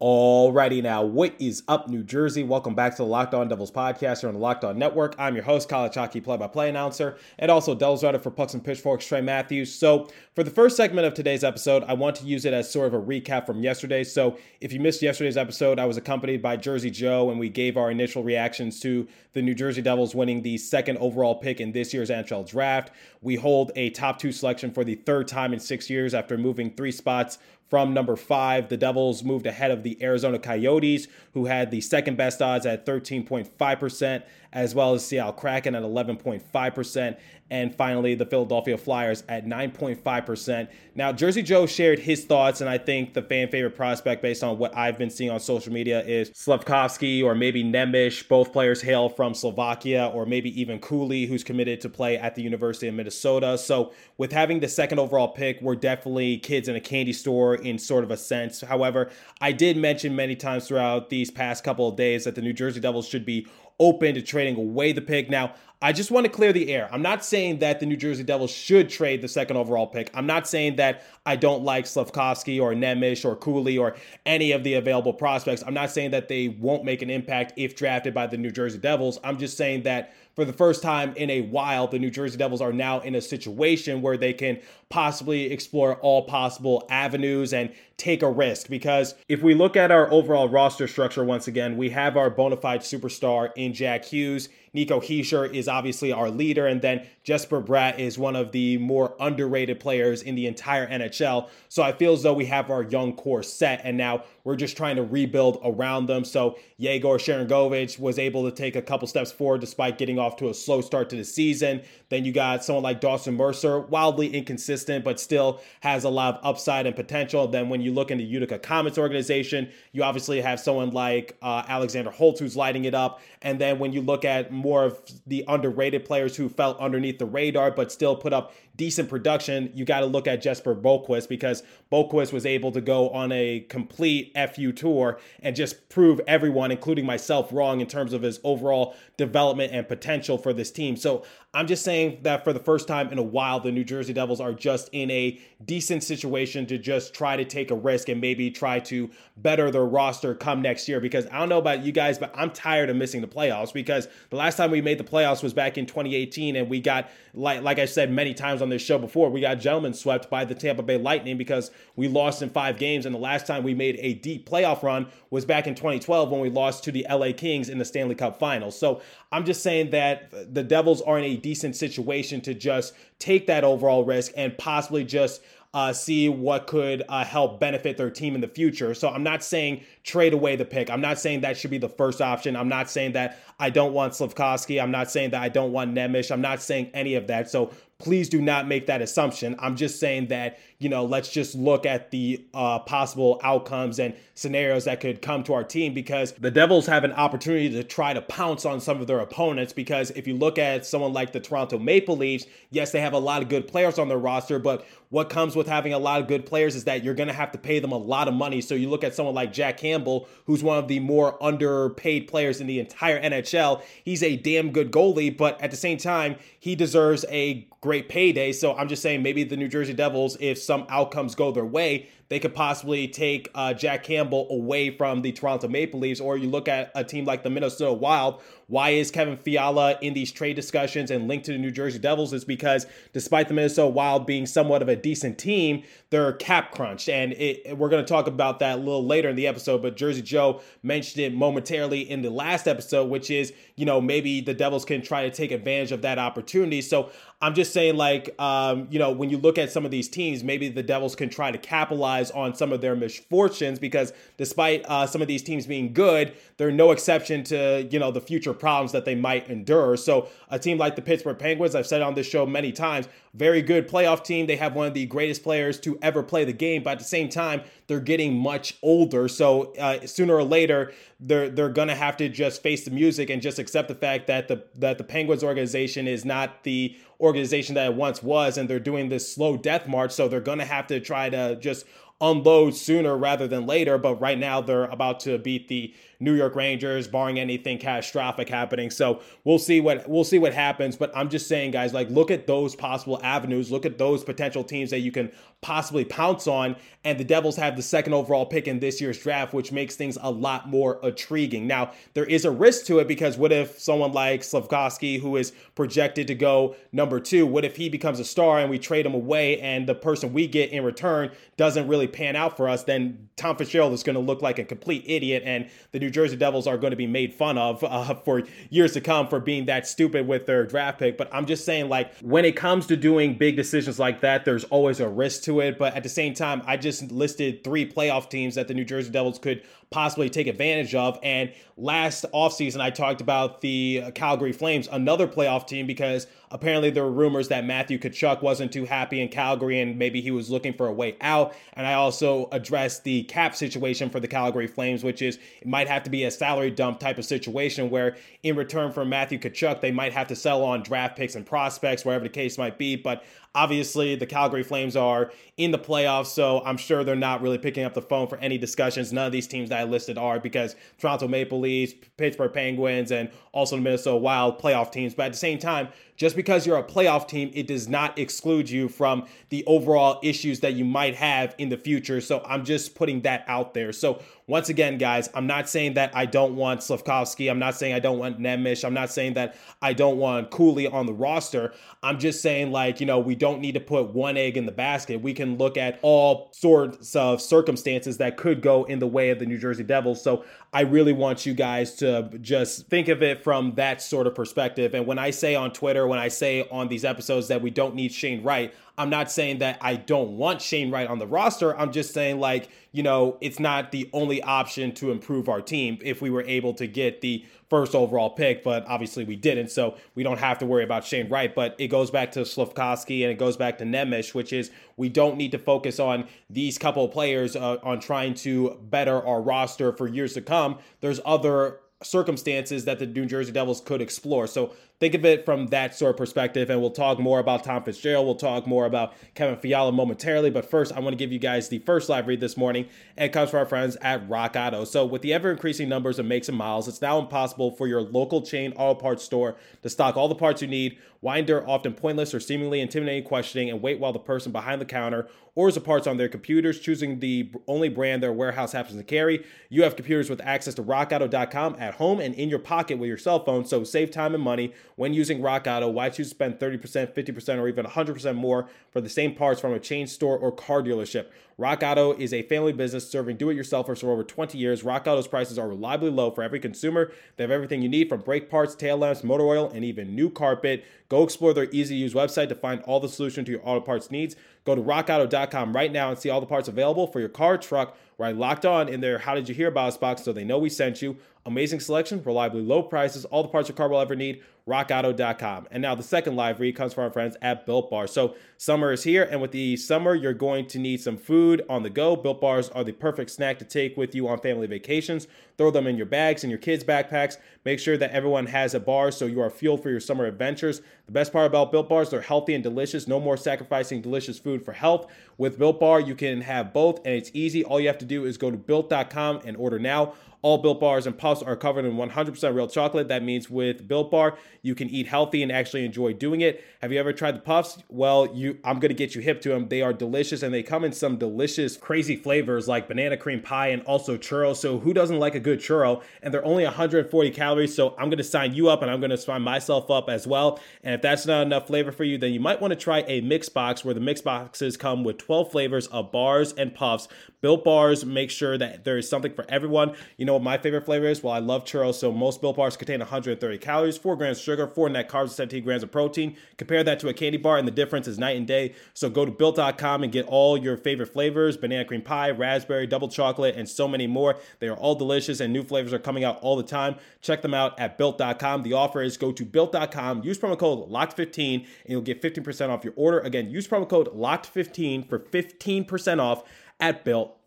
Alrighty 0.00 0.82
now, 0.82 1.02
what 1.02 1.34
is 1.38 1.62
up, 1.68 1.86
New 1.86 2.02
Jersey? 2.02 2.42
Welcome 2.42 2.74
back 2.74 2.92
to 2.92 3.02
the 3.02 3.06
Locked 3.06 3.34
On 3.34 3.46
Devils 3.48 3.70
podcast 3.70 4.20
here 4.20 4.28
on 4.28 4.34
the 4.34 4.40
Locked 4.40 4.64
On 4.64 4.78
Network. 4.78 5.14
I'm 5.18 5.34
your 5.34 5.44
host, 5.44 5.68
college 5.68 5.94
hockey 5.94 6.22
play-by-play 6.22 6.70
announcer, 6.70 7.18
and 7.38 7.50
also 7.50 7.74
Devils 7.74 8.02
writer 8.02 8.18
for 8.18 8.30
Pucks 8.30 8.54
and 8.54 8.64
Pitchforks, 8.64 9.06
Trey 9.06 9.20
Matthews. 9.20 9.74
So, 9.74 10.08
for 10.34 10.42
the 10.42 10.50
first 10.50 10.74
segment 10.74 11.06
of 11.06 11.12
today's 11.12 11.44
episode, 11.44 11.84
I 11.84 11.92
want 11.92 12.16
to 12.16 12.24
use 12.24 12.46
it 12.46 12.54
as 12.54 12.72
sort 12.72 12.86
of 12.86 12.94
a 12.94 13.02
recap 13.02 13.44
from 13.44 13.62
yesterday. 13.62 14.02
So, 14.02 14.38
if 14.62 14.72
you 14.72 14.80
missed 14.80 15.02
yesterday's 15.02 15.36
episode, 15.36 15.78
I 15.78 15.84
was 15.84 15.98
accompanied 15.98 16.40
by 16.40 16.56
Jersey 16.56 16.90
Joe, 16.90 17.28
and 17.28 17.38
we 17.38 17.50
gave 17.50 17.76
our 17.76 17.90
initial 17.90 18.24
reactions 18.24 18.80
to 18.80 19.06
the 19.34 19.42
New 19.42 19.54
Jersey 19.54 19.82
Devils 19.82 20.14
winning 20.14 20.40
the 20.40 20.56
second 20.56 20.96
overall 20.96 21.34
pick 21.34 21.60
in 21.60 21.72
this 21.72 21.92
year's 21.92 22.08
NHL 22.08 22.48
Draft. 22.48 22.90
We 23.20 23.36
hold 23.36 23.70
a 23.76 23.90
top 23.90 24.18
two 24.18 24.32
selection 24.32 24.72
for 24.72 24.82
the 24.82 24.94
third 24.94 25.28
time 25.28 25.52
in 25.52 25.60
six 25.60 25.90
years 25.90 26.14
after 26.14 26.38
moving 26.38 26.74
three 26.74 26.90
spots 26.90 27.36
from 27.70 27.94
number 27.94 28.16
five. 28.16 28.68
The 28.68 28.76
Devils 28.76 29.22
moved 29.22 29.46
ahead 29.46 29.70
of 29.70 29.84
the 29.84 29.96
Arizona 30.02 30.38
Coyotes, 30.38 31.06
who 31.32 31.46
had 31.46 31.70
the 31.70 31.80
second 31.80 32.16
best 32.16 32.42
odds 32.42 32.66
at 32.66 32.84
13.5%, 32.84 34.22
as 34.52 34.74
well 34.74 34.94
as 34.94 35.04
Seattle 35.04 35.32
Kraken 35.32 35.74
at 35.74 35.82
11.5%, 35.82 37.16
and 37.50 37.74
finally 37.74 38.14
the 38.14 38.26
Philadelphia 38.26 38.78
Flyers 38.78 39.24
at 39.28 39.44
9.5%. 39.44 40.68
Now, 40.94 41.12
Jersey 41.12 41.42
Joe 41.42 41.66
shared 41.66 41.98
his 41.98 42.24
thoughts, 42.24 42.60
and 42.60 42.70
I 42.70 42.78
think 42.78 43.12
the 43.14 43.22
fan 43.22 43.48
favorite 43.48 43.76
prospect, 43.76 44.22
based 44.22 44.44
on 44.44 44.58
what 44.58 44.76
I've 44.76 44.98
been 44.98 45.10
seeing 45.10 45.30
on 45.30 45.40
social 45.40 45.72
media, 45.72 46.04
is 46.04 46.30
Slafkovsky 46.30 47.24
or 47.24 47.34
maybe 47.34 47.64
Nemish. 47.64 48.26
Both 48.28 48.52
players 48.52 48.80
hail 48.80 49.08
from 49.08 49.34
Slovakia, 49.34 50.10
or 50.14 50.26
maybe 50.26 50.60
even 50.60 50.78
Cooley, 50.78 51.26
who's 51.26 51.42
committed 51.42 51.80
to 51.80 51.88
play 51.88 52.16
at 52.16 52.34
the 52.34 52.42
University 52.42 52.88
of 52.88 52.94
Minnesota. 52.94 53.58
So, 53.58 53.92
with 54.16 54.32
having 54.32 54.60
the 54.60 54.68
second 54.68 54.98
overall 54.98 55.28
pick, 55.28 55.60
we're 55.60 55.76
definitely 55.76 56.38
kids 56.38 56.68
in 56.68 56.76
a 56.76 56.80
candy 56.80 57.12
store 57.12 57.56
in 57.56 57.78
sort 57.78 58.04
of 58.04 58.10
a 58.10 58.16
sense. 58.16 58.60
However, 58.60 59.10
I 59.40 59.52
did 59.52 59.76
mention 59.76 60.14
many 60.14 60.36
times 60.36 60.68
throughout 60.68 61.10
these 61.10 61.30
past 61.30 61.64
couple 61.64 61.88
of 61.88 61.96
days 61.96 62.24
that 62.24 62.34
the 62.34 62.42
New 62.42 62.52
Jersey 62.52 62.80
Devils 62.80 63.08
should 63.08 63.24
be 63.24 63.46
open 63.80 64.14
to 64.14 64.22
trading 64.22 64.56
away 64.56 64.92
the 64.92 65.00
pick. 65.00 65.28
Now, 65.28 65.54
I 65.82 65.92
just 65.94 66.10
want 66.10 66.26
to 66.26 66.30
clear 66.30 66.52
the 66.52 66.70
air. 66.74 66.90
I'm 66.92 67.00
not 67.00 67.24
saying 67.24 67.60
that 67.60 67.80
the 67.80 67.86
New 67.86 67.96
Jersey 67.96 68.22
Devils 68.22 68.50
should 68.50 68.90
trade 68.90 69.22
the 69.22 69.28
second 69.28 69.56
overall 69.56 69.86
pick. 69.86 70.10
I'm 70.12 70.26
not 70.26 70.46
saying 70.46 70.76
that 70.76 71.04
I 71.24 71.36
don't 71.36 71.64
like 71.64 71.86
Slafkovsky 71.86 72.60
or 72.60 72.74
Nemish 72.74 73.24
or 73.24 73.34
Cooley 73.34 73.78
or 73.78 73.96
any 74.26 74.52
of 74.52 74.62
the 74.62 74.74
available 74.74 75.14
prospects. 75.14 75.64
I'm 75.66 75.72
not 75.72 75.90
saying 75.90 76.10
that 76.10 76.28
they 76.28 76.48
won't 76.48 76.84
make 76.84 77.00
an 77.00 77.08
impact 77.08 77.54
if 77.56 77.76
drafted 77.76 78.12
by 78.12 78.26
the 78.26 78.36
New 78.36 78.50
Jersey 78.50 78.76
Devils. 78.76 79.18
I'm 79.24 79.38
just 79.38 79.56
saying 79.56 79.84
that 79.84 80.12
for 80.36 80.44
the 80.44 80.52
first 80.52 80.82
time 80.82 81.14
in 81.16 81.30
a 81.30 81.40
while, 81.42 81.86
the 81.86 81.98
New 81.98 82.10
Jersey 82.10 82.36
Devils 82.36 82.60
are 82.60 82.74
now 82.74 83.00
in 83.00 83.14
a 83.14 83.20
situation 83.20 84.02
where 84.02 84.18
they 84.18 84.34
can 84.34 84.60
possibly 84.90 85.50
explore 85.50 85.96
all 85.96 86.22
possible 86.22 86.86
avenues 86.90 87.54
and 87.54 87.72
take 87.96 88.22
a 88.22 88.30
risk. 88.30 88.68
Because 88.68 89.14
if 89.28 89.42
we 89.42 89.54
look 89.54 89.76
at 89.76 89.90
our 89.90 90.10
overall 90.12 90.48
roster 90.48 90.86
structure 90.86 91.24
once 91.24 91.48
again, 91.48 91.76
we 91.76 91.90
have 91.90 92.18
our 92.18 92.28
bona 92.28 92.56
fide 92.56 92.80
superstar 92.80 93.50
in 93.56 93.72
Jack 93.72 94.04
Hughes. 94.04 94.50
Nico 94.72 95.00
Hischier 95.00 95.52
is 95.52 95.68
obviously 95.68 96.12
our 96.12 96.30
leader, 96.30 96.66
and 96.66 96.80
then 96.80 97.06
Jesper 97.24 97.60
Bratt 97.60 97.98
is 97.98 98.18
one 98.18 98.36
of 98.36 98.52
the 98.52 98.78
more 98.78 99.14
underrated 99.20 99.80
players 99.80 100.22
in 100.22 100.34
the 100.34 100.46
entire 100.46 100.86
NHL. 100.88 101.48
So 101.68 101.82
I 101.82 101.92
feel 101.92 102.12
as 102.12 102.22
though 102.22 102.34
we 102.34 102.46
have 102.46 102.70
our 102.70 102.82
young 102.82 103.14
core 103.14 103.42
set, 103.42 103.80
and 103.84 103.96
now 103.96 104.24
we're 104.44 104.56
just 104.56 104.76
trying 104.76 104.96
to 104.96 105.02
rebuild 105.02 105.60
around 105.64 106.06
them. 106.06 106.24
So 106.24 106.58
Yegor 106.78 107.18
Sharangovich 107.18 107.98
was 107.98 108.18
able 108.18 108.48
to 108.48 108.54
take 108.54 108.76
a 108.76 108.82
couple 108.82 109.06
steps 109.08 109.32
forward 109.32 109.60
despite 109.60 109.98
getting 109.98 110.18
off 110.18 110.36
to 110.36 110.48
a 110.48 110.54
slow 110.54 110.80
start 110.80 111.10
to 111.10 111.16
the 111.16 111.24
season. 111.24 111.82
Then 112.08 112.24
you 112.24 112.32
got 112.32 112.64
someone 112.64 112.82
like 112.82 113.00
Dawson 113.00 113.36
Mercer, 113.36 113.80
wildly 113.80 114.28
inconsistent, 114.34 115.04
but 115.04 115.20
still 115.20 115.60
has 115.80 116.04
a 116.04 116.08
lot 116.08 116.36
of 116.36 116.44
upside 116.44 116.86
and 116.86 116.96
potential. 116.96 117.46
Then 117.46 117.68
when 117.68 117.80
you 117.80 117.92
look 117.92 118.10
into 118.10 118.24
Utica 118.24 118.58
Comets 118.58 118.98
organization, 118.98 119.70
you 119.92 120.02
obviously 120.02 120.40
have 120.40 120.60
someone 120.60 120.90
like 120.90 121.36
uh, 121.42 121.62
Alexander 121.68 122.10
Holtz 122.10 122.40
who's 122.40 122.56
lighting 122.56 122.84
it 122.84 122.94
up. 122.94 123.20
And 123.42 123.60
then 123.60 123.78
when 123.78 123.92
you 123.92 124.02
look 124.02 124.24
at 124.24 124.52
more 124.52 124.84
of 124.84 125.00
the 125.26 125.44
underrated 125.48 126.04
players 126.04 126.36
who 126.36 126.48
felt 126.48 126.78
underneath 126.78 127.18
the 127.18 127.26
radar 127.26 127.70
but 127.70 127.92
still 127.92 128.16
put 128.16 128.32
up 128.32 128.54
decent 128.76 129.08
production, 129.08 129.70
you 129.74 129.84
got 129.84 130.00
to 130.00 130.06
look 130.06 130.26
at 130.26 130.40
Jesper 130.40 130.74
Boqvist 130.74 131.28
because 131.28 131.62
Boqvist 131.92 132.32
was 132.32 132.46
able 132.46 132.72
to 132.72 132.80
go 132.80 133.10
on 133.10 133.30
a 133.32 133.60
complete 133.68 134.29
FU 134.34 134.72
tour 134.72 135.18
and 135.40 135.56
just 135.56 135.88
prove 135.88 136.20
everyone, 136.26 136.70
including 136.70 137.06
myself, 137.06 137.52
wrong 137.52 137.80
in 137.80 137.86
terms 137.86 138.12
of 138.12 138.22
his 138.22 138.40
overall 138.44 138.94
development 139.16 139.72
and 139.72 139.88
potential 139.88 140.38
for 140.38 140.52
this 140.52 140.70
team. 140.70 140.96
So 140.96 141.24
I'm 141.52 141.66
just 141.66 141.84
saying 141.84 142.20
that 142.22 142.44
for 142.44 142.52
the 142.52 142.60
first 142.60 142.86
time 142.86 143.08
in 143.08 143.18
a 143.18 143.24
while, 143.24 143.58
the 143.58 143.72
New 143.72 143.82
Jersey 143.82 144.12
Devils 144.12 144.40
are 144.40 144.52
just 144.52 144.88
in 144.92 145.10
a 145.10 145.40
decent 145.64 146.04
situation 146.04 146.64
to 146.66 146.78
just 146.78 147.12
try 147.12 147.36
to 147.36 147.44
take 147.44 147.72
a 147.72 147.74
risk 147.74 148.08
and 148.08 148.20
maybe 148.20 148.52
try 148.52 148.78
to 148.78 149.10
better 149.36 149.68
their 149.72 149.84
roster 149.84 150.32
come 150.32 150.62
next 150.62 150.88
year. 150.88 151.00
Because 151.00 151.26
I 151.26 151.38
don't 151.38 151.48
know 151.48 151.58
about 151.58 151.82
you 151.82 151.90
guys, 151.90 152.18
but 152.18 152.30
I'm 152.36 152.52
tired 152.52 152.88
of 152.88 152.94
missing 152.94 153.20
the 153.20 153.26
playoffs 153.26 153.72
because 153.72 154.06
the 154.30 154.36
last 154.36 154.58
time 154.58 154.70
we 154.70 154.80
made 154.80 154.98
the 154.98 155.04
playoffs 155.04 155.42
was 155.42 155.52
back 155.52 155.76
in 155.76 155.86
2018 155.86 156.54
and 156.54 156.70
we 156.70 156.80
got, 156.80 157.10
like, 157.34 157.62
like 157.62 157.80
I 157.80 157.86
said 157.86 158.12
many 158.12 158.32
times 158.32 158.62
on 158.62 158.68
this 158.68 158.82
show 158.82 158.98
before, 158.98 159.28
we 159.28 159.40
got 159.40 159.56
gentlemen 159.56 159.92
swept 159.92 160.30
by 160.30 160.44
the 160.44 160.54
Tampa 160.54 160.84
Bay 160.84 160.98
Lightning 160.98 161.36
because 161.36 161.72
we 161.96 162.06
lost 162.06 162.42
in 162.42 162.50
five 162.50 162.78
games. 162.78 163.06
And 163.06 163.14
the 163.14 163.18
last 163.18 163.48
time 163.48 163.64
we 163.64 163.74
made 163.74 163.96
a 163.98 164.14
deep 164.14 164.48
playoff 164.48 164.84
run 164.84 165.08
was 165.30 165.44
back 165.44 165.66
in 165.66 165.74
2012 165.74 166.30
when 166.30 166.40
we 166.40 166.50
lost 166.50 166.84
to 166.84 166.92
the 166.92 167.06
LA 167.08 167.32
Kings 167.32 167.68
in 167.68 167.78
the 167.78 167.84
Stanley 167.84 168.14
Cup 168.14 168.38
Finals. 168.38 168.78
So 168.78 169.00
I'm 169.30 169.44
just 169.44 169.62
saying 169.62 169.90
that 169.90 170.30
the 170.52 170.62
Devils 170.62 171.00
are 171.02 171.18
in 171.18 171.24
a 171.24 171.36
decent 171.36 171.76
situation 171.76 172.40
to 172.42 172.54
just 172.54 172.94
take 173.18 173.46
that 173.46 173.64
overall 173.64 174.04
risk 174.04 174.32
and 174.36 174.56
possibly 174.58 175.04
just 175.04 175.40
uh, 175.72 175.92
see 175.92 176.28
what 176.28 176.66
could 176.66 177.04
uh, 177.08 177.24
help 177.24 177.60
benefit 177.60 177.96
their 177.96 178.10
team 178.10 178.34
in 178.34 178.40
the 178.40 178.48
future. 178.48 178.92
So 178.92 179.08
I'm 179.08 179.22
not 179.22 179.44
saying 179.44 179.82
trade 180.02 180.32
away 180.32 180.56
the 180.56 180.64
pick. 180.64 180.90
I'm 180.90 181.00
not 181.00 181.18
saying 181.20 181.42
that 181.42 181.56
should 181.56 181.70
be 181.70 181.78
the 181.78 181.88
first 181.88 182.20
option. 182.20 182.56
I'm 182.56 182.68
not 182.68 182.90
saying 182.90 183.12
that 183.12 183.38
I 183.60 183.70
don't 183.70 183.92
want 183.92 184.14
Slafkovsky. 184.14 184.82
I'm 184.82 184.90
not 184.90 185.10
saying 185.10 185.30
that 185.30 185.42
I 185.42 185.48
don't 185.48 185.70
want 185.70 185.94
Nemish. 185.94 186.32
I'm 186.32 186.40
not 186.40 186.60
saying 186.60 186.90
any 186.92 187.14
of 187.14 187.28
that. 187.28 187.48
So 187.48 187.70
please 188.00 188.28
do 188.28 188.40
not 188.40 188.66
make 188.66 188.86
that 188.86 189.02
assumption. 189.02 189.54
I'm 189.58 189.76
just 189.76 190.00
saying 190.00 190.28
that, 190.28 190.58
you 190.78 190.88
know, 190.88 191.04
let's 191.04 191.30
just 191.30 191.54
look 191.54 191.86
at 191.86 192.10
the 192.10 192.44
uh, 192.54 192.80
possible 192.80 193.40
outcomes 193.44 193.98
and 193.98 194.14
scenarios 194.34 194.84
that 194.84 195.00
could 195.00 195.22
come 195.22 195.44
to 195.44 195.52
our 195.52 195.62
team 195.62 195.94
because 195.94 196.32
the 196.32 196.50
Devils 196.50 196.86
have 196.86 197.04
an 197.04 197.12
opportunity 197.12 197.70
to 197.70 197.84
try 197.84 198.14
to 198.14 198.22
pounce 198.22 198.64
on 198.64 198.80
some 198.80 199.00
of 199.00 199.06
their 199.06 199.20
opponents. 199.20 199.72
Because 199.72 200.10
if 200.12 200.26
you 200.26 200.34
look 200.34 200.58
at 200.58 200.86
someone 200.86 201.12
like 201.12 201.32
the 201.32 201.40
Toronto 201.40 201.78
Maple 201.78 202.16
Leafs, 202.16 202.46
yes, 202.70 202.90
they 202.90 203.00
have 203.00 203.12
a 203.12 203.18
lot 203.18 203.42
of 203.42 203.48
good 203.48 203.68
players 203.68 203.98
on 203.98 204.08
their 204.08 204.18
roster, 204.18 204.58
but 204.58 204.86
what 205.10 205.28
comes 205.28 205.56
with 205.56 205.66
having 205.66 205.92
a 205.92 205.98
lot 205.98 206.20
of 206.20 206.28
good 206.28 206.46
players 206.46 206.76
is 206.76 206.84
that 206.84 207.02
you're 207.02 207.14
going 207.14 207.28
to 207.28 207.34
have 207.34 207.50
to 207.50 207.58
pay 207.58 207.80
them 207.80 207.90
a 207.90 207.98
lot 207.98 208.28
of 208.28 208.34
money. 208.34 208.60
So 208.60 208.76
you 208.76 208.88
look 208.88 209.02
at 209.02 209.14
someone 209.14 209.34
like 209.34 209.52
Jack 209.52 209.76
Campbell, 209.76 210.28
who's 210.46 210.62
one 210.62 210.78
of 210.78 210.86
the 210.86 211.00
more 211.00 211.42
underpaid 211.42 212.28
players 212.28 212.60
in 212.60 212.68
the 212.68 212.78
entire 212.78 213.20
NHL. 213.20 213.82
He's 214.04 214.22
a 214.22 214.36
damn 214.36 214.70
good 214.70 214.92
goalie, 214.92 215.36
but 215.36 215.60
at 215.60 215.72
the 215.72 215.76
same 215.76 215.98
time, 215.98 216.36
he 216.60 216.76
deserves 216.76 217.24
a 217.28 217.66
great 217.80 218.08
payday. 218.08 218.52
So 218.52 218.74
I'm 218.74 218.88
just 218.88 219.02
saying 219.02 219.22
maybe 219.22 219.42
the 219.42 219.56
New 219.56 219.68
Jersey 219.68 219.94
Devils, 219.94 220.36
if 220.38 220.58
some 220.58 220.86
outcomes 220.88 221.34
go 221.34 221.50
their 221.50 221.64
way, 221.64 222.08
they 222.28 222.38
could 222.38 222.54
possibly 222.54 223.08
take 223.08 223.50
uh, 223.56 223.74
Jack 223.74 224.04
Campbell 224.04 224.46
away 224.50 224.96
from 224.96 225.22
the 225.22 225.32
Toronto 225.32 225.66
Maple 225.66 225.98
Leafs. 225.98 226.20
Or 226.20 226.36
you 226.36 226.48
look 226.48 226.68
at 226.68 226.92
a 226.94 227.02
team 227.02 227.24
like 227.24 227.42
the 227.42 227.50
Minnesota 227.50 227.92
Wild. 227.92 228.40
Why 228.70 228.90
is 228.90 229.10
Kevin 229.10 229.36
Fiala 229.36 229.98
in 230.00 230.14
these 230.14 230.30
trade 230.30 230.54
discussions 230.54 231.10
and 231.10 231.26
linked 231.26 231.44
to 231.46 231.52
the 231.52 231.58
New 231.58 231.72
Jersey 231.72 231.98
Devils 231.98 232.32
is 232.32 232.44
because 232.44 232.86
despite 233.12 233.48
the 233.48 233.54
Minnesota 233.54 233.88
Wild 233.88 234.26
being 234.26 234.46
somewhat 234.46 234.80
of 234.80 234.88
a 234.88 234.94
decent 234.94 235.38
team, 235.38 235.82
they're 236.10 236.32
cap 236.34 236.70
crunched. 236.70 237.08
And 237.08 237.32
it, 237.32 237.76
we're 237.76 237.88
going 237.88 238.04
to 238.04 238.08
talk 238.08 238.28
about 238.28 238.60
that 238.60 238.76
a 238.76 238.78
little 238.78 239.04
later 239.04 239.28
in 239.28 239.34
the 239.34 239.48
episode, 239.48 239.82
but 239.82 239.96
Jersey 239.96 240.22
Joe 240.22 240.60
mentioned 240.84 241.24
it 241.24 241.34
momentarily 241.34 242.08
in 242.08 242.22
the 242.22 242.30
last 242.30 242.68
episode, 242.68 243.10
which 243.10 243.28
is, 243.28 243.52
you 243.80 243.86
know, 243.86 243.98
maybe 243.98 244.42
the 244.42 244.52
Devils 244.52 244.84
can 244.84 245.00
try 245.00 245.22
to 245.22 245.34
take 245.34 245.52
advantage 245.52 245.90
of 245.90 246.02
that 246.02 246.18
opportunity. 246.18 246.82
So 246.82 247.10
I'm 247.40 247.54
just 247.54 247.72
saying, 247.72 247.96
like, 247.96 248.38
um, 248.38 248.86
you 248.90 248.98
know, 248.98 249.10
when 249.10 249.30
you 249.30 249.38
look 249.38 249.56
at 249.56 249.72
some 249.72 249.86
of 249.86 249.90
these 249.90 250.06
teams, 250.06 250.44
maybe 250.44 250.68
the 250.68 250.82
Devils 250.82 251.16
can 251.16 251.30
try 251.30 251.50
to 251.50 251.56
capitalize 251.56 252.30
on 252.30 252.54
some 252.54 252.74
of 252.74 252.82
their 252.82 252.94
misfortunes 252.94 253.78
because 253.78 254.12
despite 254.36 254.84
uh, 254.86 255.06
some 255.06 255.22
of 255.22 255.28
these 255.28 255.42
teams 255.42 255.66
being 255.66 255.94
good, 255.94 256.34
they're 256.58 256.70
no 256.70 256.90
exception 256.90 257.42
to, 257.44 257.88
you 257.90 257.98
know, 257.98 258.10
the 258.10 258.20
future 258.20 258.52
problems 258.52 258.92
that 258.92 259.06
they 259.06 259.14
might 259.14 259.48
endure. 259.48 259.96
So 259.96 260.28
a 260.50 260.58
team 260.58 260.76
like 260.76 260.94
the 260.94 261.00
Pittsburgh 261.00 261.38
Penguins, 261.38 261.74
I've 261.74 261.86
said 261.86 262.02
on 262.02 262.14
this 262.14 262.26
show 262.26 262.44
many 262.44 262.72
times, 262.72 263.08
very 263.32 263.62
good 263.62 263.88
playoff 263.88 264.24
team. 264.24 264.46
They 264.46 264.56
have 264.56 264.74
one 264.74 264.88
of 264.88 264.92
the 264.92 265.06
greatest 265.06 265.42
players 265.42 265.80
to 265.80 265.98
ever 266.02 266.22
play 266.22 266.44
the 266.44 266.52
game, 266.52 266.82
but 266.82 266.90
at 266.90 266.98
the 266.98 267.04
same 267.04 267.30
time, 267.30 267.62
they're 267.86 268.00
getting 268.00 268.36
much 268.36 268.76
older. 268.82 269.28
So 269.28 269.72
uh, 269.76 270.06
sooner 270.06 270.34
or 270.34 270.44
later, 270.44 270.92
they're 271.20 271.50
they're 271.50 271.68
gonna 271.68 271.94
have 271.94 272.16
to 272.16 272.28
just 272.28 272.62
face 272.62 272.84
the 272.84 272.90
music 272.90 273.28
and 273.30 273.42
just 273.42 273.58
accept 273.58 273.88
the 273.88 273.94
fact 273.94 274.26
that 274.28 274.48
the 274.48 274.64
that 274.76 274.98
the 274.98 275.04
Penguins 275.04 275.44
organization 275.44 276.08
is 276.08 276.24
not 276.24 276.64
the 276.64 276.96
organization 277.20 277.74
that 277.74 277.86
it 277.86 277.94
once 277.94 278.22
was, 278.22 278.56
and 278.56 278.68
they're 278.68 278.80
doing 278.80 279.08
this 279.08 279.32
slow 279.32 279.56
death 279.56 279.86
march. 279.86 280.12
So 280.12 280.28
they're 280.28 280.40
gonna 280.40 280.64
have 280.64 280.86
to 280.88 281.00
try 281.00 281.28
to 281.28 281.56
just 281.56 281.84
unload 282.20 282.74
sooner 282.74 283.16
rather 283.16 283.46
than 283.46 283.66
later. 283.66 283.98
But 283.98 284.20
right 284.20 284.38
now, 284.38 284.60
they're 284.60 284.84
about 284.84 285.20
to 285.20 285.38
beat 285.38 285.68
the 285.68 285.94
New 286.20 286.34
York 286.34 286.54
Rangers, 286.54 287.08
barring 287.08 287.40
anything 287.40 287.78
catastrophic 287.78 288.48
happening. 288.48 288.90
So 288.90 289.20
we'll 289.44 289.58
see 289.58 289.80
what 289.80 290.08
we'll 290.08 290.24
see 290.24 290.38
what 290.38 290.54
happens. 290.54 290.96
But 290.96 291.10
I'm 291.16 291.30
just 291.30 291.48
saying, 291.48 291.72
guys, 291.72 291.94
like 291.94 292.10
look 292.10 292.30
at 292.30 292.46
those 292.46 292.76
possible 292.76 293.18
avenues, 293.22 293.72
look 293.72 293.86
at 293.86 293.98
those 293.98 294.22
potential 294.22 294.62
teams 294.62 294.90
that 294.90 295.00
you 295.00 295.10
can 295.10 295.32
possibly 295.62 296.04
pounce 296.04 296.46
on. 296.46 296.76
And 297.04 297.18
the 297.18 297.24
Devils 297.24 297.56
have 297.56 297.76
the 297.76 297.82
second 297.82 298.12
overall 298.12 298.44
pick 298.44 298.68
in 298.68 298.80
this 298.80 299.00
year's 299.00 299.18
draft, 299.18 299.54
which 299.54 299.72
makes 299.72 299.96
things 299.96 300.18
a 300.20 300.30
lot 300.30 300.68
more 300.68 301.00
intriguing. 301.02 301.66
Now, 301.66 301.92
there 302.14 302.24
is 302.24 302.44
a 302.44 302.50
risk 302.50 302.84
to 302.86 302.98
it 302.98 303.08
because 303.08 303.38
what 303.38 303.52
if 303.52 303.78
someone 303.78 304.12
like 304.12 304.42
Slafkovsky, 304.42 305.18
who 305.20 305.36
is 305.36 305.52
projected 305.74 306.26
to 306.26 306.34
go 306.34 306.76
number 306.92 307.18
two, 307.18 307.46
what 307.46 307.64
if 307.64 307.76
he 307.76 307.88
becomes 307.88 308.20
a 308.20 308.24
star 308.24 308.58
and 308.58 308.68
we 308.68 308.78
trade 308.78 309.06
him 309.06 309.14
away 309.14 309.58
and 309.60 309.86
the 309.86 309.94
person 309.94 310.32
we 310.32 310.46
get 310.46 310.70
in 310.70 310.84
return 310.84 311.30
doesn't 311.56 311.88
really 311.88 312.06
pan 312.06 312.36
out 312.36 312.56
for 312.56 312.68
us? 312.68 312.84
Then 312.84 313.28
Tom 313.36 313.56
Fitzgerald 313.56 313.94
is 313.94 314.02
going 314.02 314.14
to 314.14 314.20
look 314.20 314.42
like 314.42 314.58
a 314.58 314.64
complete 314.64 315.04
idiot, 315.06 315.42
and 315.46 315.70
the 315.92 315.98
New 315.98 316.09
Jersey 316.10 316.36
Devils 316.36 316.66
are 316.66 316.78
going 316.78 316.90
to 316.90 316.96
be 316.96 317.06
made 317.06 317.34
fun 317.34 317.58
of 317.58 317.82
uh, 317.82 318.14
for 318.14 318.42
years 318.68 318.92
to 318.92 319.00
come 319.00 319.28
for 319.28 319.40
being 319.40 319.66
that 319.66 319.86
stupid 319.86 320.26
with 320.26 320.46
their 320.46 320.64
draft 320.66 320.98
pick. 320.98 321.16
But 321.16 321.28
I'm 321.32 321.46
just 321.46 321.64
saying, 321.64 321.88
like, 321.88 322.16
when 322.18 322.44
it 322.44 322.56
comes 322.56 322.86
to 322.88 322.96
doing 322.96 323.34
big 323.34 323.56
decisions 323.56 323.98
like 323.98 324.20
that, 324.20 324.44
there's 324.44 324.64
always 324.64 325.00
a 325.00 325.08
risk 325.08 325.42
to 325.44 325.60
it. 325.60 325.78
But 325.78 325.94
at 325.94 326.02
the 326.02 326.08
same 326.08 326.34
time, 326.34 326.62
I 326.66 326.76
just 326.76 327.10
listed 327.10 327.64
three 327.64 327.90
playoff 327.90 328.28
teams 328.28 328.54
that 328.56 328.68
the 328.68 328.74
New 328.74 328.84
Jersey 328.84 329.10
Devils 329.10 329.38
could 329.38 329.62
possibly 329.90 330.30
take 330.30 330.46
advantage 330.46 330.94
of. 330.94 331.18
And 331.20 331.52
last 331.76 332.24
offseason, 332.32 332.80
I 332.80 332.90
talked 332.90 333.20
about 333.20 333.60
the 333.60 334.04
Calgary 334.14 334.52
Flames, 334.52 334.88
another 334.90 335.26
playoff 335.26 335.66
team, 335.66 335.86
because 335.86 336.28
apparently 336.52 336.90
there 336.90 337.02
were 337.02 337.10
rumors 337.10 337.48
that 337.48 337.64
Matthew 337.64 337.98
Tkachuk 337.98 338.40
wasn't 338.40 338.72
too 338.72 338.84
happy 338.84 339.20
in 339.20 339.28
Calgary 339.28 339.80
and 339.80 339.98
maybe 339.98 340.20
he 340.20 340.30
was 340.30 340.48
looking 340.48 340.72
for 340.74 340.86
a 340.86 340.92
way 340.92 341.16
out. 341.20 341.54
And 341.72 341.88
I 341.88 341.94
also 341.94 342.48
addressed 342.52 343.02
the 343.02 343.24
cap 343.24 343.56
situation 343.56 344.10
for 344.10 344.20
the 344.20 344.28
Calgary 344.28 344.68
Flames, 344.68 345.02
which 345.02 345.22
is 345.22 345.38
it 345.60 345.66
might 345.66 345.88
have 345.88 346.04
to 346.04 346.10
be 346.10 346.22
a 346.22 346.30
salary 346.30 346.70
dump 346.70 347.00
type 347.00 347.18
of 347.18 347.24
situation 347.24 347.90
where 347.90 348.16
in 348.44 348.54
return 348.54 348.92
for 348.92 349.04
Matthew 349.04 349.40
Tkachuk, 349.40 349.80
they 349.80 349.90
might 349.90 350.12
have 350.12 350.28
to 350.28 350.36
sell 350.36 350.62
on 350.62 350.82
draft 350.82 351.16
picks 351.16 351.34
and 351.34 351.44
prospects, 351.44 352.04
wherever 352.04 352.24
the 352.24 352.30
case 352.30 352.58
might 352.58 352.78
be. 352.78 352.94
But 352.94 353.24
Obviously, 353.54 354.14
the 354.14 354.26
Calgary 354.26 354.62
Flames 354.62 354.94
are 354.94 355.32
in 355.56 355.72
the 355.72 355.78
playoffs, 355.78 356.26
so 356.26 356.62
I'm 356.64 356.76
sure 356.76 357.02
they're 357.02 357.16
not 357.16 357.42
really 357.42 357.58
picking 357.58 357.82
up 357.82 357.94
the 357.94 358.02
phone 358.02 358.28
for 358.28 358.38
any 358.38 358.58
discussions. 358.58 359.12
None 359.12 359.26
of 359.26 359.32
these 359.32 359.48
teams 359.48 359.70
that 359.70 359.79
I 359.80 359.84
listed 359.84 360.18
are 360.18 360.38
because 360.38 360.76
Toronto 360.98 361.26
Maple 361.28 361.58
Leafs, 361.58 361.94
Pittsburgh 362.16 362.52
Penguins, 362.52 363.10
and 363.10 363.30
also 363.52 363.76
the 363.76 363.82
Minnesota 363.82 364.16
Wild 364.16 364.60
playoff 364.60 364.92
teams. 364.92 365.14
But 365.14 365.26
at 365.26 365.32
the 365.32 365.38
same 365.38 365.58
time, 365.58 365.88
just 366.20 366.36
because 366.36 366.66
you're 366.66 366.76
a 366.76 366.84
playoff 366.84 367.26
team, 367.26 367.50
it 367.54 367.66
does 367.66 367.88
not 367.88 368.18
exclude 368.18 368.68
you 368.68 368.90
from 368.90 369.24
the 369.48 369.64
overall 369.64 370.20
issues 370.22 370.60
that 370.60 370.74
you 370.74 370.84
might 370.84 371.14
have 371.14 371.54
in 371.56 371.70
the 371.70 371.78
future. 371.78 372.20
So 372.20 372.44
I'm 372.46 372.62
just 372.62 372.94
putting 372.94 373.22
that 373.22 373.42
out 373.48 373.72
there. 373.72 373.90
So 373.90 374.20
once 374.46 374.68
again, 374.68 374.98
guys, 374.98 375.30
I'm 375.32 375.46
not 375.46 375.68
saying 375.68 375.94
that 375.94 376.14
I 376.14 376.26
don't 376.26 376.56
want 376.56 376.80
Slafkovsky. 376.80 377.50
I'm 377.50 377.60
not 377.60 377.76
saying 377.76 377.94
I 377.94 378.00
don't 378.00 378.18
want 378.18 378.38
Nemish. 378.38 378.84
I'm 378.84 378.92
not 378.92 379.08
saying 379.08 379.34
that 379.34 379.56
I 379.80 379.92
don't 379.92 380.18
want 380.18 380.50
Cooley 380.50 380.88
on 380.88 381.06
the 381.06 381.12
roster. 381.14 381.72
I'm 382.02 382.18
just 382.18 382.42
saying, 382.42 382.72
like, 382.72 382.98
you 382.98 383.06
know, 383.06 383.20
we 383.20 383.36
don't 383.36 383.60
need 383.60 383.72
to 383.74 383.80
put 383.80 384.12
one 384.12 384.36
egg 384.36 384.56
in 384.56 384.66
the 384.66 384.72
basket. 384.72 385.22
We 385.22 385.32
can 385.34 385.56
look 385.56 385.76
at 385.76 386.00
all 386.02 386.50
sorts 386.52 387.14
of 387.14 387.40
circumstances 387.40 388.18
that 388.18 388.36
could 388.36 388.60
go 388.60 388.84
in 388.84 388.98
the 388.98 389.06
way 389.06 389.30
of 389.30 389.38
the 389.38 389.46
New 389.46 389.56
Jersey 389.56 389.84
Devils. 389.84 390.20
So 390.20 390.44
I 390.72 390.80
really 390.80 391.12
want 391.12 391.46
you 391.46 391.54
guys 391.54 391.94
to 391.96 392.28
just 392.40 392.88
think 392.88 393.06
of 393.06 393.22
it 393.22 393.44
from 393.44 393.74
that 393.76 394.02
sort 394.02 394.26
of 394.26 394.34
perspective. 394.34 394.94
And 394.94 395.06
when 395.06 395.18
I 395.18 395.30
say 395.30 395.54
on 395.54 395.72
Twitter, 395.72 396.08
when 396.10 396.18
I 396.18 396.28
say 396.28 396.68
on 396.70 396.88
these 396.88 397.04
episodes 397.04 397.48
that 397.48 397.62
we 397.62 397.70
don't 397.70 397.94
need 397.94 398.12
Shane 398.12 398.42
Wright, 398.42 398.74
I'm 398.98 399.08
not 399.08 399.30
saying 399.30 399.60
that 399.60 399.78
I 399.80 399.94
don't 399.94 400.36
want 400.36 400.60
Shane 400.60 400.90
Wright 400.90 401.08
on 401.08 401.18
the 401.18 401.26
roster. 401.26 401.74
I'm 401.78 401.92
just 401.92 402.12
saying, 402.12 402.38
like, 402.38 402.68
you 402.92 403.02
know, 403.02 403.38
it's 403.40 403.58
not 403.58 403.92
the 403.92 404.10
only 404.12 404.42
option 404.42 404.92
to 404.96 405.12
improve 405.12 405.48
our 405.48 405.62
team 405.62 405.98
if 406.02 406.20
we 406.20 406.28
were 406.28 406.42
able 406.42 406.74
to 406.74 406.86
get 406.86 407.20
the 407.20 407.46
first 407.70 407.94
overall 407.94 408.30
pick, 408.30 408.64
but 408.64 408.84
obviously 408.88 409.24
we 409.24 409.36
didn't. 409.36 409.70
So 409.70 409.96
we 410.16 410.24
don't 410.24 410.40
have 410.40 410.58
to 410.58 410.66
worry 410.66 410.82
about 410.82 411.04
Shane 411.04 411.28
Wright. 411.28 411.54
But 411.54 411.76
it 411.78 411.88
goes 411.88 412.10
back 412.10 412.32
to 412.32 412.40
Slafkovsky 412.40 413.22
and 413.22 413.30
it 413.30 413.38
goes 413.38 413.56
back 413.56 413.78
to 413.78 413.84
Nemec, 413.84 414.34
which 414.34 414.52
is 414.52 414.70
we 414.96 415.08
don't 415.08 415.36
need 415.36 415.52
to 415.52 415.58
focus 415.58 416.00
on 416.00 416.26
these 416.50 416.76
couple 416.76 417.06
players 417.08 417.54
uh, 417.54 417.78
on 417.84 418.00
trying 418.00 418.34
to 418.34 418.76
better 418.90 419.24
our 419.24 419.40
roster 419.40 419.92
for 419.92 420.08
years 420.08 420.34
to 420.34 420.42
come. 420.42 420.78
There's 421.00 421.20
other 421.24 421.78
circumstances 422.02 422.86
that 422.86 422.98
the 422.98 423.06
New 423.06 423.26
Jersey 423.26 423.52
Devils 423.52 423.80
could 423.80 424.00
explore. 424.00 424.46
So 424.46 424.72
think 425.00 425.14
of 425.14 425.24
it 425.24 425.46
from 425.46 425.68
that 425.68 425.94
sort 425.94 426.10
of 426.10 426.16
perspective. 426.18 426.68
And 426.68 426.80
we'll 426.80 426.90
talk 426.90 427.18
more 427.18 427.40
about 427.40 427.64
Tom 427.64 427.82
Fitzgerald. 427.82 428.26
We'll 428.26 428.34
talk 428.34 428.66
more 428.66 428.84
about 428.84 429.14
Kevin 429.34 429.56
Fiala 429.56 429.92
momentarily. 429.92 430.50
But 430.50 430.70
first, 430.70 430.92
I 430.92 431.00
want 431.00 431.14
to 431.14 431.16
give 431.16 431.32
you 431.32 431.38
guys 431.38 431.70
the 431.70 431.78
first 431.80 432.08
live 432.10 432.26
read 432.26 432.40
this 432.40 432.56
morning. 432.56 432.86
And 433.16 433.24
it 433.24 433.32
comes 433.32 433.50
from 433.50 433.60
our 433.60 433.66
friends 433.66 433.96
at 434.02 434.28
Rock 434.28 434.54
Auto. 434.56 434.84
So 434.84 435.06
with 435.06 435.22
the 435.22 435.32
ever 435.32 435.50
increasing 435.50 435.88
numbers 435.88 436.18
of 436.18 436.26
makes 436.26 436.48
and 436.48 436.58
models, 436.58 436.86
it's 436.86 437.00
now 437.00 437.18
impossible 437.18 437.72
for 437.72 437.88
your 437.88 438.02
local 438.02 438.42
chain 438.42 438.72
auto 438.76 439.00
parts 439.00 439.24
store 439.24 439.56
to 439.82 439.88
stock 439.88 440.16
all 440.16 440.28
the 440.28 440.34
parts 440.34 440.60
you 440.60 440.68
need. 440.68 440.98
Endure 441.22 441.68
often 441.68 441.92
pointless 441.92 442.32
or 442.32 442.40
seemingly 442.40 442.80
intimidating 442.80 443.24
questioning 443.24 443.68
and 443.68 443.82
wait 443.82 444.00
while 444.00 444.12
the 444.12 444.18
person 444.18 444.52
behind 444.52 444.80
the 444.80 444.86
counter 444.86 445.28
orders 445.54 445.74
the 445.74 445.80
parts 445.80 446.06
on 446.06 446.16
their 446.16 446.28
computers, 446.28 446.80
choosing 446.80 447.20
the 447.20 447.52
only 447.66 447.88
brand 447.88 448.22
their 448.22 448.32
warehouse 448.32 448.72
happens 448.72 448.96
to 448.96 449.04
carry? 449.04 449.44
You 449.68 449.82
have 449.82 449.96
computers 449.96 450.30
with 450.30 450.40
access 450.42 450.74
to 450.74 450.82
rockauto.com 450.82 451.76
at 451.78 451.94
home 451.94 452.20
and 452.20 452.34
in 452.34 452.48
your 452.48 452.58
pocket 452.58 452.98
with 452.98 453.08
your 453.08 453.18
cell 453.18 453.44
phone, 453.44 453.64
so 453.66 453.84
save 453.84 454.10
time 454.10 454.34
and 454.34 454.42
money 454.42 454.72
when 455.00 455.14
using 455.14 455.40
Rock 455.40 455.66
Auto. 455.66 455.88
Why 455.88 456.10
choose 456.10 456.28
to 456.28 456.34
spend 456.34 456.58
30%, 456.58 457.14
50%, 457.14 457.58
or 457.58 457.68
even 457.68 457.86
100% 457.86 458.34
more 458.34 458.68
for 458.90 459.00
the 459.00 459.08
same 459.08 459.34
parts 459.34 459.58
from 459.58 459.72
a 459.72 459.80
chain 459.80 460.06
store 460.06 460.36
or 460.36 460.52
car 460.52 460.82
dealership? 460.82 461.28
Rock 461.56 461.82
Auto 461.82 462.12
is 462.12 462.34
a 462.34 462.42
family 462.42 462.74
business 462.74 463.08
serving 463.08 463.38
do-it-yourselfers 463.38 464.00
for 464.00 464.10
over 464.10 464.22
20 464.22 464.58
years. 464.58 464.84
Rock 464.84 465.06
Auto's 465.06 465.26
prices 465.26 465.58
are 465.58 465.68
reliably 465.68 466.10
low 466.10 466.30
for 466.30 466.42
every 466.42 466.60
consumer. 466.60 467.12
They 467.36 467.44
have 467.44 467.50
everything 467.50 467.80
you 467.80 467.88
need 467.88 468.10
from 468.10 468.20
brake 468.20 468.50
parts, 468.50 468.74
tail 468.74 468.98
lamps, 468.98 469.24
motor 469.24 469.44
oil, 469.44 469.70
and 469.74 469.86
even 469.86 470.14
new 470.14 470.28
carpet. 470.28 470.84
Go 471.08 471.22
explore 471.22 471.54
their 471.54 471.70
easy-to-use 471.70 472.12
website 472.12 472.50
to 472.50 472.54
find 472.54 472.82
all 472.82 473.00
the 473.00 473.08
solution 473.08 473.46
to 473.46 473.50
your 473.50 473.66
auto 473.66 473.80
parts 473.80 474.10
needs. 474.10 474.36
Go 474.66 474.74
to 474.74 474.82
rockauto.com 474.82 475.74
right 475.74 475.90
now 475.90 476.10
and 476.10 476.18
see 476.18 476.28
all 476.28 476.40
the 476.40 476.46
parts 476.46 476.68
available 476.68 477.06
for 477.06 477.20
your 477.20 477.30
car, 477.30 477.56
truck, 477.56 477.96
right 478.18 478.36
locked 478.36 478.66
on 478.66 478.86
in 478.86 479.00
their 479.00 479.20
How 479.20 479.34
Did 479.34 479.48
You 479.48 479.54
Hear 479.54 479.68
About 479.68 479.88
Us 479.88 479.96
box 479.96 480.22
so 480.22 480.34
they 480.34 480.44
know 480.44 480.58
we 480.58 480.68
sent 480.68 481.00
you. 481.00 481.16
Amazing 481.46 481.80
selection, 481.80 482.22
reliably 482.22 482.60
low 482.60 482.82
prices, 482.82 483.24
all 483.24 483.42
the 483.42 483.48
parts 483.48 483.68
your 483.68 483.76
car 483.76 483.88
will 483.88 484.00
ever 484.00 484.14
need 484.14 484.42
rockauto.com. 484.70 485.66
And 485.70 485.82
now 485.82 485.94
the 485.94 486.02
second 486.02 486.36
live 486.36 486.60
read 486.60 486.76
comes 486.76 486.94
from 486.94 487.04
our 487.04 487.10
friends 487.10 487.36
at 487.42 487.66
Built 487.66 487.90
Bar. 487.90 488.06
So 488.06 488.36
summer 488.56 488.92
is 488.92 489.02
here, 489.02 489.26
and 489.28 489.40
with 489.40 489.50
the 489.50 489.76
summer, 489.76 490.14
you're 490.14 490.32
going 490.32 490.66
to 490.68 490.78
need 490.78 491.00
some 491.00 491.16
food 491.16 491.64
on 491.68 491.82
the 491.82 491.90
go. 491.90 492.14
Built 492.14 492.40
Bars 492.40 492.68
are 492.68 492.84
the 492.84 492.92
perfect 492.92 493.30
snack 493.30 493.58
to 493.58 493.64
take 493.64 493.96
with 493.96 494.14
you 494.14 494.28
on 494.28 494.38
family 494.38 494.66
vacations. 494.66 495.26
Throw 495.58 495.70
them 495.70 495.86
in 495.86 495.96
your 495.96 496.06
bags 496.06 496.44
and 496.44 496.50
your 496.50 496.58
kids' 496.58 496.84
backpacks. 496.84 497.36
Make 497.64 497.80
sure 497.80 497.96
that 497.96 498.12
everyone 498.12 498.46
has 498.46 498.74
a 498.74 498.80
bar 498.80 499.10
so 499.10 499.26
you 499.26 499.40
are 499.40 499.50
fueled 499.50 499.82
for 499.82 499.90
your 499.90 500.00
summer 500.00 500.26
adventures. 500.26 500.82
The 501.06 501.12
best 501.12 501.32
part 501.32 501.46
about 501.46 501.72
Built 501.72 501.88
Bars, 501.88 502.10
they're 502.10 502.20
healthy 502.20 502.54
and 502.54 502.62
delicious. 502.62 503.08
No 503.08 503.18
more 503.18 503.36
sacrificing 503.36 504.00
delicious 504.00 504.38
food 504.38 504.64
for 504.64 504.72
health. 504.72 505.10
With 505.36 505.58
Built 505.58 505.80
Bar, 505.80 506.00
you 506.00 506.14
can 506.14 506.42
have 506.42 506.72
both, 506.72 506.98
and 507.04 507.14
it's 507.14 507.30
easy. 507.34 507.64
All 507.64 507.80
you 507.80 507.88
have 507.88 507.98
to 507.98 508.04
do 508.04 508.24
is 508.24 508.38
go 508.38 508.50
to 508.50 508.56
built.com 508.56 509.40
and 509.44 509.56
order 509.56 509.78
now. 509.78 510.14
All 510.42 510.58
Built 510.58 510.80
Bars 510.80 511.06
and 511.06 511.16
Puffs 511.16 511.42
are 511.42 511.56
covered 511.56 511.84
in 511.84 511.96
100% 511.96 512.54
real 512.54 512.66
chocolate. 512.66 513.08
That 513.08 513.22
means 513.22 513.50
with 513.50 513.86
Built 513.86 514.10
Bar, 514.10 514.38
you 514.62 514.74
can 514.74 514.88
eat 514.88 515.06
healthy 515.06 515.42
and 515.42 515.52
actually 515.52 515.84
enjoy 515.84 516.14
doing 516.14 516.40
it. 516.40 516.64
Have 516.80 516.92
you 516.92 516.98
ever 516.98 517.12
tried 517.12 517.34
the 517.36 517.40
Puffs? 517.40 517.82
Well, 517.88 518.34
you 518.34 518.58
I'm 518.64 518.80
going 518.80 518.88
to 518.90 518.94
get 518.94 519.14
you 519.14 519.20
hip 519.20 519.42
to 519.42 519.50
them. 519.50 519.68
They 519.68 519.82
are 519.82 519.92
delicious 519.92 520.42
and 520.42 520.52
they 520.54 520.62
come 520.62 520.84
in 520.84 520.92
some 520.92 521.18
delicious 521.18 521.76
crazy 521.76 522.16
flavors 522.16 522.68
like 522.68 522.88
banana 522.88 523.16
cream 523.16 523.42
pie 523.42 523.68
and 523.68 523.82
also 523.82 524.16
churro. 524.16 524.56
So 524.56 524.78
who 524.78 524.94
doesn't 524.94 525.18
like 525.18 525.34
a 525.34 525.40
good 525.40 525.58
churro? 525.58 526.02
And 526.22 526.32
they're 526.32 526.44
only 526.44 526.64
140 526.64 527.30
calories, 527.30 527.74
so 527.74 527.90
I'm 527.98 528.08
going 528.08 528.18
to 528.18 528.24
sign 528.24 528.54
you 528.54 528.68
up 528.68 528.82
and 528.82 528.90
I'm 528.90 529.00
going 529.00 529.10
to 529.10 529.18
sign 529.18 529.42
myself 529.42 529.90
up 529.90 530.08
as 530.08 530.26
well. 530.26 530.58
And 530.82 530.94
if 530.94 531.02
that's 531.02 531.26
not 531.26 531.42
enough 531.42 531.66
flavor 531.66 531.92
for 531.92 532.04
you, 532.04 532.16
then 532.16 532.32
you 532.32 532.40
might 532.40 532.60
want 532.60 532.72
to 532.72 532.76
try 532.76 533.00
a 533.06 533.20
mix 533.20 533.48
box 533.48 533.84
where 533.84 533.94
the 533.94 534.00
mix 534.00 534.20
boxes 534.20 534.76
come 534.76 535.04
with 535.04 535.18
12 535.18 535.50
flavors 535.50 535.86
of 535.88 536.10
bars 536.10 536.52
and 536.54 536.74
puffs. 536.74 537.08
Built 537.40 537.64
bars 537.64 538.04
make 538.04 538.30
sure 538.30 538.56
that 538.58 538.84
there 538.84 538.98
is 538.98 539.08
something 539.08 539.34
for 539.34 539.44
everyone. 539.48 539.94
You 540.16 540.26
know 540.26 540.29
what 540.34 540.42
my 540.42 540.58
favorite 540.58 540.84
flavor 540.84 541.06
is? 541.06 541.22
Well, 541.22 541.32
I 541.32 541.38
love 541.38 541.64
churros, 541.64 541.94
so 541.94 542.12
most 542.12 542.40
Built 542.40 542.56
bars 542.56 542.76
contain 542.76 543.00
130 543.00 543.58
calories, 543.58 543.98
4 543.98 544.16
grams 544.16 544.38
of 544.38 544.44
sugar, 544.44 544.66
4 544.66 544.88
net 544.88 545.08
carbs, 545.08 545.30
17 545.30 545.62
grams 545.62 545.82
of 545.82 545.90
protein. 545.90 546.36
Compare 546.56 546.84
that 546.84 547.00
to 547.00 547.08
a 547.08 547.14
candy 547.14 547.38
bar, 547.38 547.58
and 547.58 547.66
the 547.66 547.72
difference 547.72 548.06
is 548.06 548.18
night 548.18 548.36
and 548.36 548.46
day. 548.46 548.74
So 548.94 549.10
go 549.10 549.24
to 549.24 549.30
built.com 549.30 550.02
and 550.02 550.12
get 550.12 550.26
all 550.26 550.56
your 550.56 550.76
favorite 550.76 551.12
flavors 551.12 551.56
banana 551.56 551.84
cream 551.84 552.02
pie, 552.02 552.30
raspberry, 552.30 552.86
double 552.86 553.08
chocolate, 553.08 553.56
and 553.56 553.68
so 553.68 553.88
many 553.88 554.06
more. 554.06 554.36
They 554.58 554.68
are 554.68 554.76
all 554.76 554.94
delicious, 554.94 555.40
and 555.40 555.52
new 555.52 555.62
flavors 555.62 555.92
are 555.92 555.98
coming 555.98 556.24
out 556.24 556.40
all 556.40 556.56
the 556.56 556.62
time. 556.62 556.96
Check 557.20 557.42
them 557.42 557.54
out 557.54 557.78
at 557.78 557.98
built.com. 557.98 558.62
The 558.62 558.72
offer 558.72 559.02
is 559.02 559.16
go 559.16 559.32
to 559.32 559.44
built.com, 559.44 560.22
use 560.22 560.38
promo 560.38 560.58
code 560.58 560.90
LOCKED15, 560.90 561.54
and 561.54 561.66
you'll 561.86 562.00
get 562.00 562.22
15% 562.22 562.68
off 562.68 562.84
your 562.84 562.94
order. 562.96 563.20
Again, 563.20 563.50
use 563.50 563.66
promo 563.66 563.88
code 563.88 564.08
LOCKED15 564.14 565.08
for 565.08 565.18
15% 565.18 566.20
off 566.20 566.42
at 566.78 567.04
built.com. 567.04 567.39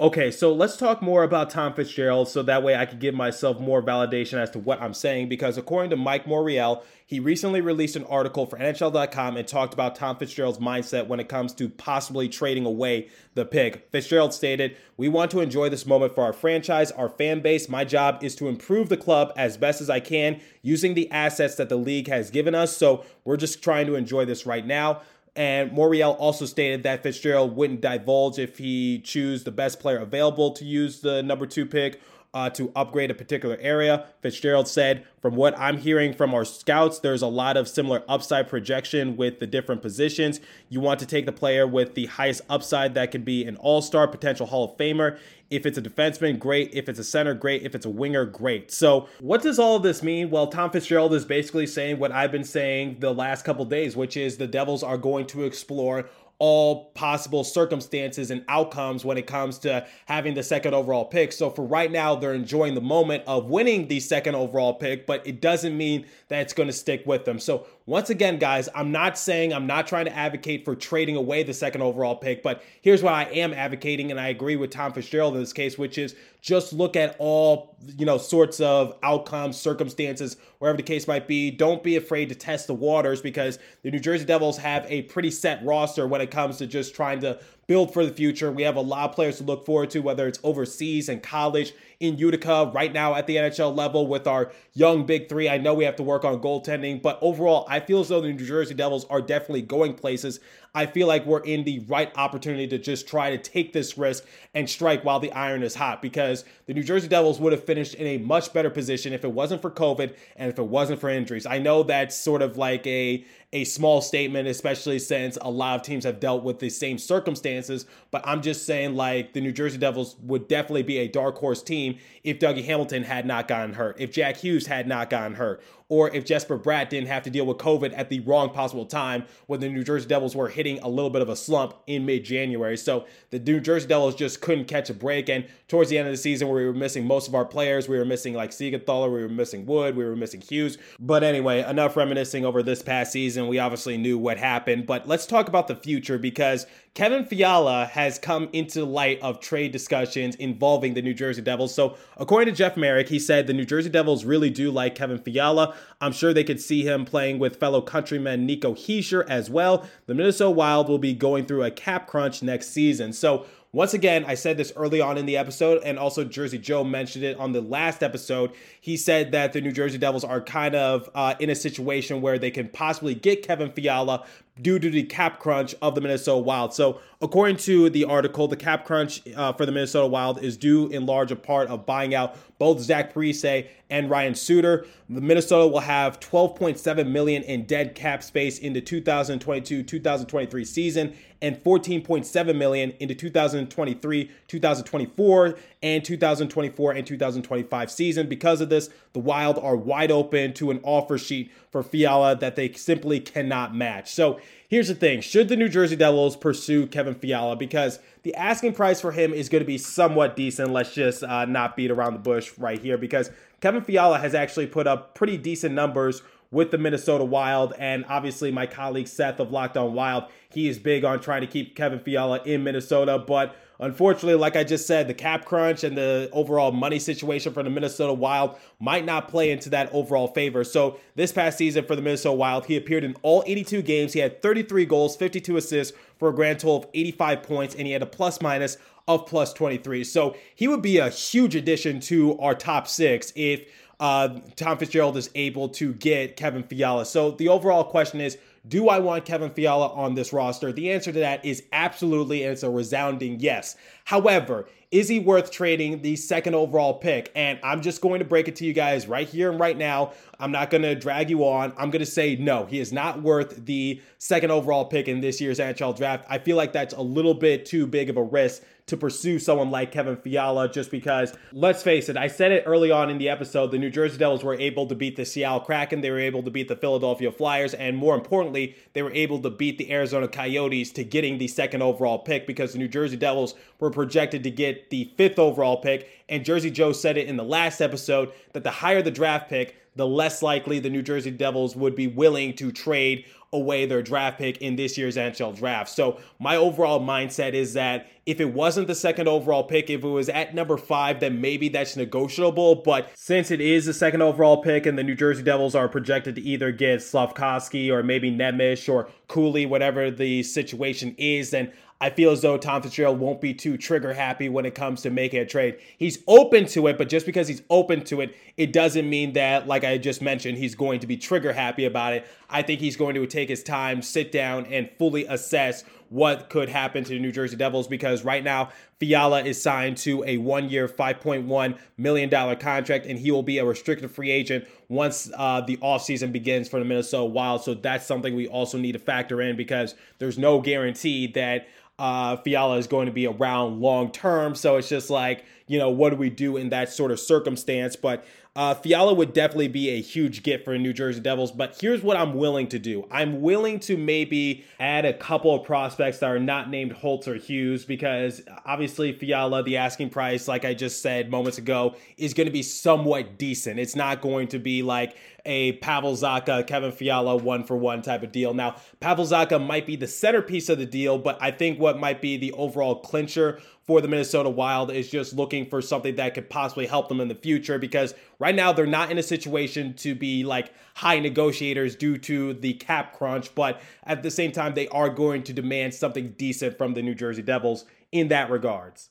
Okay, 0.00 0.30
so 0.30 0.54
let's 0.54 0.78
talk 0.78 1.02
more 1.02 1.22
about 1.22 1.50
Tom 1.50 1.74
Fitzgerald 1.74 2.28
so 2.28 2.42
that 2.42 2.62
way 2.62 2.74
I 2.74 2.86
can 2.86 2.98
give 2.98 3.14
myself 3.14 3.60
more 3.60 3.82
validation 3.82 4.38
as 4.38 4.48
to 4.52 4.58
what 4.58 4.80
I'm 4.80 4.94
saying. 4.94 5.28
Because 5.28 5.58
according 5.58 5.90
to 5.90 5.96
Mike 5.96 6.24
Morreale, 6.24 6.82
he 7.04 7.20
recently 7.20 7.60
released 7.60 7.94
an 7.94 8.04
article 8.04 8.46
for 8.46 8.58
NHL.com 8.58 9.36
and 9.36 9.46
talked 9.46 9.74
about 9.74 9.96
Tom 9.96 10.16
Fitzgerald's 10.16 10.58
mindset 10.58 11.08
when 11.08 11.20
it 11.20 11.28
comes 11.28 11.52
to 11.54 11.68
possibly 11.68 12.26
trading 12.28 12.64
away 12.64 13.10
the 13.34 13.44
pick. 13.44 13.88
Fitzgerald 13.92 14.32
stated, 14.32 14.78
We 14.96 15.08
want 15.08 15.30
to 15.32 15.40
enjoy 15.40 15.68
this 15.68 15.84
moment 15.84 16.14
for 16.14 16.24
our 16.24 16.32
franchise, 16.32 16.90
our 16.92 17.10
fan 17.10 17.40
base. 17.40 17.68
My 17.68 17.84
job 17.84 18.24
is 18.24 18.34
to 18.36 18.48
improve 18.48 18.88
the 18.88 18.96
club 18.96 19.34
as 19.36 19.58
best 19.58 19.82
as 19.82 19.90
I 19.90 20.00
can 20.00 20.40
using 20.62 20.94
the 20.94 21.10
assets 21.10 21.56
that 21.56 21.68
the 21.68 21.76
league 21.76 22.08
has 22.08 22.30
given 22.30 22.54
us. 22.54 22.74
So 22.74 23.04
we're 23.24 23.36
just 23.36 23.62
trying 23.62 23.86
to 23.88 23.94
enjoy 23.94 24.24
this 24.24 24.46
right 24.46 24.66
now. 24.66 25.02
And 25.38 25.70
Morreale 25.70 26.16
also 26.18 26.46
stated 26.46 26.82
that 26.82 27.04
Fitzgerald 27.04 27.54
wouldn't 27.54 27.80
divulge 27.80 28.40
if 28.40 28.58
he 28.58 28.98
choose 28.98 29.44
the 29.44 29.52
best 29.52 29.78
player 29.78 29.98
available 29.98 30.50
to 30.54 30.64
use 30.64 31.00
the 31.00 31.22
number 31.22 31.46
two 31.46 31.64
pick 31.64 32.00
uh, 32.34 32.50
to 32.50 32.70
upgrade 32.76 33.10
a 33.10 33.14
particular 33.14 33.56
area. 33.60 34.06
Fitzgerald 34.20 34.68
said, 34.68 35.04
from 35.20 35.34
what 35.34 35.58
I'm 35.58 35.78
hearing 35.78 36.12
from 36.12 36.34
our 36.34 36.44
scouts, 36.44 36.98
there's 36.98 37.22
a 37.22 37.26
lot 37.26 37.56
of 37.56 37.68
similar 37.68 38.02
upside 38.08 38.48
projection 38.48 39.16
with 39.16 39.40
the 39.40 39.46
different 39.46 39.82
positions. 39.82 40.40
You 40.68 40.80
want 40.80 41.00
to 41.00 41.06
take 41.06 41.26
the 41.26 41.32
player 41.32 41.66
with 41.66 41.94
the 41.94 42.06
highest 42.06 42.42
upside 42.48 42.94
that 42.94 43.10
could 43.10 43.24
be 43.24 43.44
an 43.44 43.56
all 43.56 43.80
star, 43.80 44.06
potential 44.06 44.46
Hall 44.46 44.64
of 44.64 44.76
Famer. 44.76 45.18
If 45.50 45.64
it's 45.64 45.78
a 45.78 45.82
defenseman, 45.82 46.38
great. 46.38 46.74
If 46.74 46.90
it's 46.90 46.98
a 46.98 47.04
center, 47.04 47.32
great. 47.32 47.62
If 47.62 47.74
it's 47.74 47.86
a 47.86 47.90
winger, 47.90 48.26
great. 48.26 48.70
So, 48.70 49.08
what 49.20 49.42
does 49.42 49.58
all 49.58 49.76
of 49.76 49.82
this 49.82 50.02
mean? 50.02 50.28
Well, 50.28 50.48
Tom 50.48 50.70
Fitzgerald 50.70 51.14
is 51.14 51.24
basically 51.24 51.66
saying 51.66 51.98
what 51.98 52.12
I've 52.12 52.30
been 52.30 52.44
saying 52.44 52.98
the 53.00 53.14
last 53.14 53.46
couple 53.46 53.64
days, 53.64 53.96
which 53.96 54.16
is 54.16 54.36
the 54.36 54.46
Devils 54.46 54.82
are 54.82 54.98
going 54.98 55.26
to 55.28 55.44
explore 55.44 56.10
all 56.38 56.86
possible 56.92 57.42
circumstances 57.42 58.30
and 58.30 58.44
outcomes 58.48 59.04
when 59.04 59.18
it 59.18 59.26
comes 59.26 59.58
to 59.58 59.86
having 60.06 60.34
the 60.34 60.42
second 60.42 60.72
overall 60.72 61.04
pick. 61.04 61.32
So 61.32 61.50
for 61.50 61.64
right 61.64 61.90
now, 61.90 62.14
they're 62.14 62.34
enjoying 62.34 62.74
the 62.74 62.80
moment 62.80 63.24
of 63.26 63.46
winning 63.46 63.88
the 63.88 63.98
second 64.00 64.36
overall 64.36 64.74
pick, 64.74 65.06
but 65.06 65.26
it 65.26 65.40
doesn't 65.40 65.76
mean 65.76 66.06
that 66.28 66.42
it's 66.42 66.52
going 66.52 66.68
to 66.68 66.72
stick 66.72 67.02
with 67.06 67.24
them. 67.24 67.40
So 67.40 67.66
once 67.88 68.10
again, 68.10 68.38
guys, 68.38 68.68
I'm 68.74 68.92
not 68.92 69.16
saying 69.16 69.54
I'm 69.54 69.66
not 69.66 69.86
trying 69.86 70.04
to 70.04 70.14
advocate 70.14 70.62
for 70.62 70.76
trading 70.76 71.16
away 71.16 71.42
the 71.42 71.54
second 71.54 71.80
overall 71.80 72.14
pick, 72.14 72.42
but 72.42 72.62
here's 72.82 73.02
what 73.02 73.14
I 73.14 73.24
am 73.24 73.54
advocating, 73.54 74.10
and 74.10 74.20
I 74.20 74.28
agree 74.28 74.56
with 74.56 74.68
Tom 74.68 74.92
Fitzgerald 74.92 75.32
in 75.32 75.40
this 75.40 75.54
case, 75.54 75.78
which 75.78 75.96
is 75.96 76.14
just 76.42 76.74
look 76.74 76.96
at 76.96 77.16
all 77.18 77.78
you 77.96 78.04
know 78.04 78.18
sorts 78.18 78.60
of 78.60 78.94
outcomes 79.02 79.56
circumstances 79.56 80.36
wherever 80.58 80.76
the 80.76 80.82
case 80.82 81.08
might 81.08 81.26
be. 81.26 81.50
Don't 81.50 81.82
be 81.82 81.96
afraid 81.96 82.28
to 82.28 82.34
test 82.34 82.66
the 82.66 82.74
waters 82.74 83.22
because 83.22 83.58
the 83.82 83.90
new 83.90 83.98
jersey 83.98 84.26
devils 84.26 84.58
have 84.58 84.84
a 84.90 85.02
pretty 85.02 85.30
set 85.30 85.64
roster 85.64 86.06
when 86.06 86.20
it 86.20 86.30
comes 86.30 86.58
to 86.58 86.66
just 86.66 86.94
trying 86.94 87.20
to 87.20 87.40
build 87.68 87.92
for 87.92 88.04
the 88.04 88.12
future 88.12 88.50
we 88.50 88.62
have 88.62 88.76
a 88.76 88.80
lot 88.80 89.10
of 89.10 89.14
players 89.14 89.36
to 89.36 89.44
look 89.44 89.66
forward 89.66 89.90
to 89.90 90.00
whether 90.00 90.26
it's 90.26 90.40
overseas 90.42 91.08
and 91.08 91.22
college 91.22 91.74
in 92.00 92.16
Utica 92.16 92.70
right 92.74 92.92
now 92.92 93.14
at 93.14 93.26
the 93.26 93.36
NHL 93.36 93.76
level 93.76 94.06
with 94.06 94.26
our 94.26 94.52
young 94.72 95.04
big 95.04 95.28
three. 95.28 95.48
I 95.48 95.58
know 95.58 95.74
we 95.74 95.84
have 95.84 95.96
to 95.96 96.02
work 96.02 96.24
on 96.24 96.40
goaltending, 96.40 97.02
but 97.02 97.18
overall, 97.20 97.66
I 97.68 97.80
feel 97.80 98.00
as 98.00 98.08
though 98.08 98.20
the 98.20 98.32
New 98.32 98.46
Jersey 98.46 98.74
Devils 98.74 99.04
are 99.10 99.20
definitely 99.20 99.62
going 99.62 99.94
places. 99.94 100.40
I 100.78 100.86
feel 100.86 101.08
like 101.08 101.26
we're 101.26 101.40
in 101.40 101.64
the 101.64 101.80
right 101.88 102.16
opportunity 102.16 102.68
to 102.68 102.78
just 102.78 103.08
try 103.08 103.30
to 103.30 103.38
take 103.38 103.72
this 103.72 103.98
risk 103.98 104.24
and 104.54 104.70
strike 104.70 105.04
while 105.04 105.18
the 105.18 105.32
iron 105.32 105.64
is 105.64 105.74
hot 105.74 106.00
because 106.00 106.44
the 106.66 106.72
New 106.72 106.84
Jersey 106.84 107.08
Devils 107.08 107.40
would 107.40 107.52
have 107.52 107.64
finished 107.64 107.94
in 107.94 108.06
a 108.06 108.18
much 108.18 108.52
better 108.52 108.70
position 108.70 109.12
if 109.12 109.24
it 109.24 109.32
wasn't 109.32 109.60
for 109.60 109.72
COVID 109.72 110.14
and 110.36 110.48
if 110.48 110.56
it 110.56 110.66
wasn't 110.66 111.00
for 111.00 111.08
injuries. 111.10 111.46
I 111.46 111.58
know 111.58 111.82
that's 111.82 112.14
sort 112.14 112.42
of 112.42 112.56
like 112.56 112.86
a 112.86 113.24
a 113.52 113.64
small 113.64 114.02
statement, 114.02 114.46
especially 114.46 114.98
since 114.98 115.38
a 115.40 115.50
lot 115.50 115.76
of 115.76 115.82
teams 115.82 116.04
have 116.04 116.20
dealt 116.20 116.44
with 116.44 116.58
the 116.58 116.68
same 116.68 116.98
circumstances. 116.98 117.86
But 118.10 118.20
I'm 118.26 118.42
just 118.42 118.66
saying, 118.66 118.94
like, 118.94 119.32
the 119.32 119.40
New 119.40 119.52
Jersey 119.52 119.78
Devils 119.78 120.16
would 120.22 120.48
definitely 120.48 120.82
be 120.82 120.98
a 120.98 121.08
dark 121.08 121.38
horse 121.38 121.62
team 121.62 121.96
if 122.22 122.38
Dougie 122.38 122.64
Hamilton 122.64 123.04
had 123.04 123.24
not 123.24 123.48
gotten 123.48 123.72
hurt, 123.72 123.98
if 123.98 124.12
Jack 124.12 124.36
Hughes 124.36 124.66
had 124.66 124.86
not 124.86 125.08
gotten 125.08 125.34
hurt, 125.34 125.62
or 125.88 126.14
if 126.14 126.24
Jesper 126.24 126.58
Bratt 126.58 126.90
didn't 126.90 127.08
have 127.08 127.22
to 127.22 127.30
deal 127.30 127.46
with 127.46 127.58
COVID 127.58 127.92
at 127.96 128.10
the 128.10 128.20
wrong 128.20 128.50
possible 128.50 128.84
time 128.84 129.24
when 129.46 129.60
the 129.60 129.68
New 129.68 129.82
Jersey 129.82 130.06
Devils 130.06 130.36
were 130.36 130.48
hitting 130.48 130.78
a 130.80 130.88
little 130.88 131.10
bit 131.10 131.22
of 131.22 131.28
a 131.28 131.36
slump 131.36 131.74
in 131.86 132.04
mid 132.04 132.24
January. 132.24 132.76
So 132.76 133.06
the 133.30 133.38
New 133.38 133.60
Jersey 133.60 133.88
Devils 133.88 134.14
just 134.14 134.40
couldn't 134.40 134.66
catch 134.66 134.90
a 134.90 134.94
break. 134.94 135.28
And 135.28 135.46
towards 135.66 135.90
the 135.90 135.98
end 135.98 136.08
of 136.08 136.12
the 136.12 136.18
season, 136.18 136.48
where 136.48 136.58
we 136.58 136.66
were 136.66 136.74
missing 136.74 137.06
most 137.06 137.28
of 137.28 137.34
our 137.34 137.44
players, 137.44 137.88
we 137.88 137.98
were 137.98 138.04
missing 138.04 138.34
like 138.34 138.50
Siegenthaler, 138.50 139.12
we 139.12 139.22
were 139.22 139.28
missing 139.28 139.64
Wood, 139.66 139.96
we 139.96 140.04
were 140.04 140.16
missing 140.16 140.40
Hughes. 140.40 140.78
But 141.00 141.22
anyway, 141.22 141.62
enough 141.68 141.96
reminiscing 141.96 142.44
over 142.44 142.62
this 142.62 142.82
past 142.82 143.12
season. 143.12 143.48
We 143.48 143.58
obviously 143.58 143.96
knew 143.96 144.18
what 144.18 144.38
happened. 144.38 144.86
But 144.86 145.08
let's 145.08 145.26
talk 145.26 145.48
about 145.48 145.68
the 145.68 145.76
future 145.76 146.18
because 146.18 146.66
Kevin 146.94 147.24
Fiala 147.24 147.86
has 147.86 148.18
come 148.18 148.48
into 148.52 148.80
the 148.80 148.86
light 148.86 149.20
of 149.22 149.40
trade 149.40 149.70
discussions 149.70 150.34
involving 150.34 150.94
the 150.94 151.02
New 151.02 151.14
Jersey 151.14 151.42
Devils. 151.42 151.72
So, 151.72 151.96
according 152.16 152.52
to 152.52 152.58
Jeff 152.58 152.76
Merrick, 152.76 153.08
he 153.08 153.20
said 153.20 153.46
the 153.46 153.52
New 153.52 153.64
Jersey 153.64 153.88
Devils 153.88 154.24
really 154.24 154.50
do 154.50 154.70
like 154.70 154.96
Kevin 154.96 155.18
Fiala. 155.18 155.76
I'm 156.00 156.12
sure 156.12 156.32
they 156.32 156.44
could 156.44 156.60
see 156.60 156.86
him 156.86 157.04
playing 157.04 157.38
with 157.38 157.60
fellow 157.60 157.80
countryman 157.80 158.46
Nico 158.46 158.74
Hischier 158.74 159.26
as 159.28 159.50
well. 159.50 159.86
The 160.06 160.14
Minnesota 160.14 160.50
Wild 160.50 160.88
will 160.88 160.98
be 160.98 161.14
going 161.14 161.46
through 161.46 161.64
a 161.64 161.70
cap 161.70 162.06
crunch 162.06 162.42
next 162.42 162.68
season. 162.68 163.12
So, 163.12 163.46
once 163.70 163.92
again, 163.92 164.24
I 164.26 164.34
said 164.34 164.56
this 164.56 164.72
early 164.76 165.02
on 165.02 165.18
in 165.18 165.26
the 165.26 165.36
episode, 165.36 165.82
and 165.84 165.98
also 165.98 166.24
Jersey 166.24 166.56
Joe 166.56 166.84
mentioned 166.84 167.22
it 167.22 167.36
on 167.38 167.52
the 167.52 167.60
last 167.60 168.02
episode. 168.02 168.52
He 168.80 168.96
said 168.96 169.32
that 169.32 169.52
the 169.52 169.60
New 169.60 169.72
Jersey 169.72 169.98
Devils 169.98 170.24
are 170.24 170.40
kind 170.40 170.74
of 170.74 171.10
uh, 171.14 171.34
in 171.38 171.50
a 171.50 171.54
situation 171.54 172.22
where 172.22 172.38
they 172.38 172.50
can 172.50 172.70
possibly 172.70 173.14
get 173.14 173.46
Kevin 173.46 173.70
Fiala 173.70 174.24
due 174.60 174.78
to 174.78 174.90
the 174.90 175.02
cap 175.02 175.38
crunch 175.38 175.74
of 175.80 175.94
the 175.94 176.00
Minnesota 176.00 176.38
Wild. 176.38 176.74
So, 176.74 177.00
according 177.20 177.56
to 177.58 177.90
the 177.90 178.04
article, 178.04 178.48
the 178.48 178.56
cap 178.56 178.84
crunch 178.84 179.22
uh, 179.36 179.52
for 179.52 179.66
the 179.66 179.72
Minnesota 179.72 180.06
Wild 180.06 180.42
is 180.42 180.56
due 180.56 180.88
in 180.88 181.06
large 181.06 181.42
part 181.42 181.68
of 181.68 181.86
buying 181.86 182.14
out 182.14 182.36
both 182.58 182.80
Zach 182.80 183.14
Parise 183.14 183.68
and 183.90 184.10
Ryan 184.10 184.34
Suter. 184.34 184.86
The 185.08 185.20
Minnesota 185.20 185.66
will 185.68 185.80
have 185.80 186.20
12.7 186.20 187.08
million 187.08 187.42
in 187.44 187.64
dead 187.64 187.94
cap 187.94 188.22
space 188.22 188.58
in 188.58 188.72
the 188.72 188.82
2022-2023 188.82 190.66
season 190.66 191.14
and 191.40 191.56
14.7 191.62 192.56
million 192.56 192.92
into 192.98 193.14
2023, 193.14 194.30
2024, 194.48 195.58
and 195.82 196.04
2024 196.04 196.92
and 196.92 197.06
2025 197.06 197.90
season. 197.90 198.28
Because 198.28 198.60
of 198.60 198.68
this, 198.68 198.90
the 199.12 199.20
Wild 199.20 199.58
are 199.58 199.76
wide 199.76 200.10
open 200.10 200.52
to 200.54 200.70
an 200.70 200.80
offer 200.82 201.16
sheet 201.16 201.52
for 201.70 201.82
Fiala 201.82 202.36
that 202.36 202.56
they 202.56 202.72
simply 202.72 203.20
cannot 203.20 203.74
match. 203.74 204.10
So 204.12 204.40
here's 204.68 204.88
the 204.88 204.94
thing 204.94 205.20
should 205.20 205.48
the 205.48 205.56
New 205.56 205.68
Jersey 205.68 205.96
Devils 205.96 206.36
pursue 206.36 206.86
Kevin 206.86 207.14
Fiala? 207.14 207.56
Because 207.56 207.98
the 208.22 208.34
asking 208.34 208.74
price 208.74 209.00
for 209.00 209.12
him 209.12 209.32
is 209.32 209.48
going 209.48 209.62
to 209.62 209.66
be 209.66 209.78
somewhat 209.78 210.36
decent. 210.36 210.72
Let's 210.72 210.94
just 210.94 211.22
uh, 211.22 211.44
not 211.44 211.76
beat 211.76 211.90
around 211.90 212.14
the 212.14 212.20
bush 212.20 212.52
right 212.58 212.80
here 212.80 212.98
because 212.98 213.30
Kevin 213.60 213.82
Fiala 213.82 214.18
has 214.18 214.34
actually 214.34 214.66
put 214.66 214.86
up 214.86 215.14
pretty 215.14 215.36
decent 215.36 215.74
numbers 215.74 216.22
with 216.50 216.70
the 216.70 216.78
Minnesota 216.78 217.24
Wild. 217.24 217.74
And 217.78 218.04
obviously, 218.08 218.50
my 218.50 218.66
colleague 218.66 219.08
Seth 219.08 219.40
of 219.40 219.50
Locked 219.50 219.76
On 219.76 219.94
Wild, 219.94 220.24
he 220.50 220.68
is 220.68 220.78
big 220.78 221.04
on 221.04 221.20
trying 221.20 221.42
to 221.42 221.46
keep 221.46 221.76
Kevin 221.76 222.00
Fiala 222.00 222.42
in 222.44 222.64
Minnesota. 222.64 223.18
But 223.18 223.54
unfortunately, 223.78 224.34
like 224.34 224.56
I 224.56 224.64
just 224.64 224.86
said, 224.86 225.08
the 225.08 225.14
cap 225.14 225.44
crunch 225.44 225.84
and 225.84 225.96
the 225.96 226.30
overall 226.32 226.72
money 226.72 226.98
situation 226.98 227.52
for 227.52 227.62
the 227.62 227.70
Minnesota 227.70 228.12
Wild 228.12 228.56
might 228.80 229.04
not 229.04 229.28
play 229.28 229.50
into 229.50 229.70
that 229.70 229.92
overall 229.92 230.28
favor. 230.28 230.64
So 230.64 230.98
this 231.14 231.32
past 231.32 231.58
season 231.58 231.84
for 231.84 231.96
the 231.96 232.02
Minnesota 232.02 232.34
Wild, 232.34 232.66
he 232.66 232.76
appeared 232.76 233.04
in 233.04 233.14
all 233.22 233.42
82 233.46 233.82
games. 233.82 234.12
He 234.12 234.20
had 234.20 234.42
33 234.42 234.86
goals, 234.86 235.16
52 235.16 235.56
assists 235.56 235.96
for 236.18 236.28
a 236.28 236.34
grand 236.34 236.60
total 236.60 236.78
of 236.78 236.86
85 236.94 237.42
points, 237.42 237.74
and 237.74 237.86
he 237.86 237.92
had 237.92 238.02
a 238.02 238.06
plus 238.06 238.40
minus 238.40 238.78
of 239.06 239.26
plus 239.26 239.52
23. 239.54 240.04
So 240.04 240.36
he 240.54 240.68
would 240.68 240.82
be 240.82 240.98
a 240.98 241.08
huge 241.08 241.56
addition 241.56 241.98
to 242.00 242.38
our 242.38 242.54
top 242.54 242.86
six 242.86 243.32
if 243.34 243.66
uh, 244.00 244.38
Tom 244.56 244.78
Fitzgerald 244.78 245.16
is 245.16 245.30
able 245.34 245.68
to 245.70 245.92
get 245.94 246.36
Kevin 246.36 246.62
Fiala. 246.62 247.04
So 247.04 247.32
the 247.32 247.48
overall 247.48 247.84
question 247.84 248.20
is 248.20 248.38
do 248.66 248.88
I 248.88 248.98
want 248.98 249.24
Kevin 249.24 249.50
Fiala 249.50 249.88
on 249.88 250.14
this 250.14 250.32
roster? 250.32 250.72
The 250.72 250.92
answer 250.92 251.12
to 251.12 251.18
that 251.20 251.44
is 251.44 251.62
absolutely, 251.72 252.42
and 252.42 252.52
it's 252.52 252.62
a 252.62 252.70
resounding 252.70 253.40
yes. 253.40 253.76
However, 254.04 254.68
is 254.90 255.08
he 255.08 255.18
worth 255.18 255.50
trading 255.50 256.00
the 256.00 256.16
second 256.16 256.54
overall 256.54 256.94
pick? 256.94 257.30
And 257.34 257.58
I'm 257.62 257.82
just 257.82 258.00
going 258.00 258.20
to 258.20 258.24
break 258.24 258.48
it 258.48 258.56
to 258.56 258.64
you 258.64 258.72
guys 258.72 259.06
right 259.06 259.28
here 259.28 259.50
and 259.50 259.60
right 259.60 259.76
now. 259.76 260.12
I'm 260.40 260.50
not 260.50 260.70
going 260.70 260.82
to 260.82 260.94
drag 260.94 261.28
you 261.28 261.44
on. 261.44 261.74
I'm 261.76 261.90
going 261.90 262.00
to 262.00 262.06
say 262.06 262.36
no, 262.36 262.64
he 262.64 262.78
is 262.78 262.92
not 262.92 263.22
worth 263.22 263.66
the 263.66 264.00
second 264.16 264.50
overall 264.50 264.86
pick 264.86 265.08
in 265.08 265.20
this 265.20 265.40
year's 265.40 265.58
NHL 265.58 265.96
draft. 265.96 266.24
I 266.28 266.38
feel 266.38 266.56
like 266.56 266.72
that's 266.72 266.94
a 266.94 267.02
little 267.02 267.34
bit 267.34 267.66
too 267.66 267.86
big 267.86 268.08
of 268.08 268.16
a 268.16 268.22
risk 268.22 268.62
to 268.88 268.96
pursue 268.96 269.38
someone 269.38 269.70
like 269.70 269.92
Kevin 269.92 270.16
Fiala 270.16 270.68
just 270.68 270.90
because, 270.90 271.34
let's 271.52 271.82
face 271.82 272.08
it, 272.08 272.16
I 272.16 272.26
said 272.26 272.52
it 272.52 272.64
early 272.66 272.90
on 272.90 273.10
in 273.10 273.18
the 273.18 273.28
episode, 273.28 273.70
the 273.70 273.78
New 273.78 273.90
Jersey 273.90 274.16
Devils 274.16 274.42
were 274.42 274.54
able 274.54 274.86
to 274.86 274.94
beat 274.94 275.16
the 275.16 275.26
Seattle 275.26 275.60
Kraken, 275.60 276.00
they 276.00 276.10
were 276.10 276.18
able 276.18 276.42
to 276.42 276.50
beat 276.50 276.68
the 276.68 276.76
Philadelphia 276.76 277.30
Flyers, 277.30 277.74
and 277.74 277.96
more 277.96 278.14
importantly, 278.14 278.76
they 278.94 279.02
were 279.02 279.12
able 279.12 279.40
to 279.40 279.50
beat 279.50 279.76
the 279.76 279.92
Arizona 279.92 280.26
Coyotes 280.26 280.90
to 280.92 281.04
getting 281.04 281.36
the 281.36 281.48
second 281.48 281.82
overall 281.82 282.18
pick 282.18 282.46
because 282.46 282.72
the 282.72 282.78
New 282.78 282.88
Jersey 282.88 283.16
Devils 283.16 283.54
were 283.78 283.90
projected 283.90 284.42
to 284.44 284.50
get 284.50 284.77
the 284.90 285.12
fifth 285.16 285.38
overall 285.38 285.78
pick. 285.78 286.08
And 286.28 286.44
Jersey 286.44 286.70
Joe 286.70 286.92
said 286.92 287.16
it 287.16 287.28
in 287.28 287.36
the 287.36 287.44
last 287.44 287.80
episode 287.80 288.32
that 288.52 288.64
the 288.64 288.70
higher 288.70 289.02
the 289.02 289.10
draft 289.10 289.48
pick, 289.48 289.76
the 289.96 290.06
less 290.06 290.42
likely 290.42 290.78
the 290.78 290.90
New 290.90 291.02
Jersey 291.02 291.30
Devils 291.30 291.74
would 291.74 291.96
be 291.96 292.06
willing 292.06 292.54
to 292.56 292.70
trade 292.70 293.24
away 293.52 293.86
their 293.86 294.02
draft 294.02 294.38
pick 294.38 294.58
in 294.58 294.76
this 294.76 294.98
year's 294.98 295.16
NHL 295.16 295.56
draft. 295.56 295.88
So 295.90 296.20
my 296.38 296.56
overall 296.56 297.00
mindset 297.00 297.54
is 297.54 297.72
that 297.74 298.06
if 298.26 298.40
it 298.40 298.52
wasn't 298.52 298.88
the 298.88 298.94
second 298.94 299.26
overall 299.26 299.64
pick, 299.64 299.88
if 299.88 300.04
it 300.04 300.08
was 300.08 300.28
at 300.28 300.54
number 300.54 300.76
five, 300.76 301.20
then 301.20 301.40
maybe 301.40 301.70
that's 301.70 301.96
negotiable. 301.96 302.76
But 302.76 303.10
since 303.14 303.50
it 303.50 303.62
is 303.62 303.86
the 303.86 303.94
second 303.94 304.20
overall 304.20 304.62
pick 304.62 304.84
and 304.84 304.98
the 304.98 305.02
New 305.02 305.14
Jersey 305.14 305.42
Devils 305.42 305.74
are 305.74 305.88
projected 305.88 306.34
to 306.34 306.42
either 306.42 306.70
get 306.72 307.00
Slafkovsky 307.00 307.88
or 307.90 308.02
maybe 308.02 308.30
Nemec 308.30 308.86
or 308.92 309.08
Cooley, 309.28 309.64
whatever 309.64 310.10
the 310.10 310.42
situation 310.42 311.14
is, 311.16 311.50
then 311.50 311.72
I 312.00 312.10
feel 312.10 312.30
as 312.30 312.42
though 312.42 312.56
Tom 312.56 312.82
Fitzgerald 312.82 313.18
won't 313.18 313.40
be 313.40 313.52
too 313.52 313.76
trigger 313.76 314.14
happy 314.14 314.48
when 314.48 314.64
it 314.64 314.74
comes 314.74 315.02
to 315.02 315.10
making 315.10 315.40
a 315.40 315.46
trade. 315.46 315.78
He's 315.96 316.22
open 316.28 316.66
to 316.66 316.86
it, 316.86 316.96
but 316.96 317.08
just 317.08 317.26
because 317.26 317.48
he's 317.48 317.62
open 317.70 318.04
to 318.04 318.20
it, 318.20 318.36
it 318.56 318.72
doesn't 318.72 319.08
mean 319.08 319.32
that, 319.32 319.66
like 319.66 319.82
I 319.82 319.98
just 319.98 320.22
mentioned, 320.22 320.58
he's 320.58 320.76
going 320.76 321.00
to 321.00 321.08
be 321.08 321.16
trigger 321.16 321.52
happy 321.52 321.84
about 321.86 322.12
it. 322.12 322.26
I 322.48 322.62
think 322.62 322.80
he's 322.80 322.96
going 322.96 323.16
to 323.16 323.26
take 323.26 323.48
his 323.48 323.64
time, 323.64 324.00
sit 324.02 324.30
down, 324.30 324.66
and 324.66 324.88
fully 324.96 325.26
assess 325.26 325.82
what 326.10 326.48
could 326.48 326.68
happen 326.68 327.04
to 327.04 327.10
the 327.10 327.18
New 327.18 327.32
Jersey 327.32 327.56
Devils 327.56 327.86
because 327.86 328.24
right 328.24 328.42
now 328.42 328.70
Fiala 328.98 329.42
is 329.42 329.60
signed 329.60 329.96
to 329.98 330.24
a 330.24 330.38
one 330.38 330.68
year, 330.68 330.88
$5.1 330.88 331.78
million 331.96 332.56
contract, 332.58 333.06
and 333.06 333.18
he 333.18 333.30
will 333.30 333.42
be 333.42 333.58
a 333.58 333.64
restricted 333.64 334.10
free 334.10 334.30
agent 334.30 334.66
once 334.88 335.30
uh, 335.36 335.60
the 335.60 335.76
offseason 335.78 336.32
begins 336.32 336.68
for 336.68 336.78
the 336.78 336.84
Minnesota 336.84 337.26
Wild. 337.26 337.62
So 337.62 337.74
that's 337.74 338.06
something 338.06 338.34
we 338.34 338.48
also 338.48 338.78
need 338.78 338.92
to 338.92 338.98
factor 338.98 339.40
in 339.42 339.56
because 339.56 339.94
there's 340.18 340.38
no 340.38 340.60
guarantee 340.60 341.26
that 341.32 341.68
uh, 341.98 342.36
Fiala 342.36 342.76
is 342.76 342.86
going 342.86 343.06
to 343.06 343.12
be 343.12 343.26
around 343.26 343.80
long 343.80 344.10
term. 344.10 344.54
So 344.54 344.76
it's 344.76 344.88
just 344.88 345.10
like, 345.10 345.44
you 345.66 345.78
know, 345.78 345.90
what 345.90 346.10
do 346.10 346.16
we 346.16 346.30
do 346.30 346.56
in 346.56 346.70
that 346.70 346.90
sort 346.90 347.10
of 347.10 347.18
circumstance? 347.18 347.96
But 347.96 348.24
uh, 348.58 348.74
Fiala 348.74 349.14
would 349.14 349.32
definitely 349.34 349.68
be 349.68 349.90
a 349.90 350.00
huge 350.00 350.42
get 350.42 350.64
for 350.64 350.76
New 350.76 350.92
Jersey 350.92 351.20
Devils, 351.20 351.52
but 351.52 351.78
here's 351.80 352.02
what 352.02 352.16
I'm 352.16 352.34
willing 352.34 352.66
to 352.70 352.80
do. 352.80 353.06
I'm 353.08 353.40
willing 353.40 353.78
to 353.80 353.96
maybe 353.96 354.64
add 354.80 355.04
a 355.04 355.12
couple 355.12 355.54
of 355.54 355.64
prospects 355.64 356.18
that 356.18 356.26
are 356.26 356.40
not 356.40 356.68
named 356.68 356.90
Holtz 356.90 357.28
or 357.28 357.36
Hughes 357.36 357.84
because 357.84 358.42
obviously 358.66 359.12
Fiala, 359.12 359.62
the 359.62 359.76
asking 359.76 360.10
price, 360.10 360.48
like 360.48 360.64
I 360.64 360.74
just 360.74 361.02
said 361.02 361.30
moments 361.30 361.58
ago, 361.58 361.94
is 362.16 362.34
going 362.34 362.48
to 362.48 362.52
be 362.52 362.64
somewhat 362.64 363.38
decent. 363.38 363.78
It's 363.78 363.94
not 363.94 364.20
going 364.20 364.48
to 364.48 364.58
be 364.58 364.82
like 364.82 365.14
a 365.48 365.72
Pavel 365.78 366.12
Zacha, 366.12 366.66
Kevin 366.66 366.92
Fiala 366.92 367.34
one 367.34 367.64
for 367.64 367.76
one 367.76 368.02
type 368.02 368.22
of 368.22 368.30
deal. 368.30 368.52
Now, 368.52 368.76
Pavel 369.00 369.24
Zacha 369.24 369.64
might 369.64 369.86
be 369.86 369.96
the 369.96 370.06
centerpiece 370.06 370.68
of 370.68 370.78
the 370.78 370.84
deal, 370.84 371.18
but 371.18 371.38
I 371.40 371.50
think 371.50 371.80
what 371.80 371.98
might 371.98 372.20
be 372.20 372.36
the 372.36 372.52
overall 372.52 373.00
clincher 373.00 373.58
for 373.82 374.02
the 374.02 374.08
Minnesota 374.08 374.50
Wild 374.50 374.90
is 374.90 375.10
just 375.10 375.32
looking 375.32 375.64
for 375.64 375.80
something 375.80 376.16
that 376.16 376.34
could 376.34 376.50
possibly 376.50 376.86
help 376.86 377.08
them 377.08 377.20
in 377.22 377.28
the 377.28 377.34
future 377.34 377.78
because 377.78 378.14
right 378.38 378.54
now 378.54 378.70
they're 378.70 378.84
not 378.84 379.10
in 379.10 379.16
a 379.16 379.22
situation 379.22 379.94
to 379.94 380.14
be 380.14 380.44
like 380.44 380.74
high 380.94 381.18
negotiators 381.18 381.96
due 381.96 382.18
to 382.18 382.52
the 382.52 382.74
cap 382.74 383.16
crunch, 383.16 383.54
but 383.54 383.80
at 384.04 384.22
the 384.22 384.30
same 384.30 384.52
time, 384.52 384.74
they 384.74 384.88
are 384.88 385.08
going 385.08 385.42
to 385.44 385.54
demand 385.54 385.94
something 385.94 386.34
decent 386.36 386.76
from 386.76 386.92
the 386.92 387.02
New 387.02 387.14
Jersey 387.14 387.40
Devils 387.40 387.86
in 388.12 388.28
that 388.28 388.50
regards. 388.50 389.08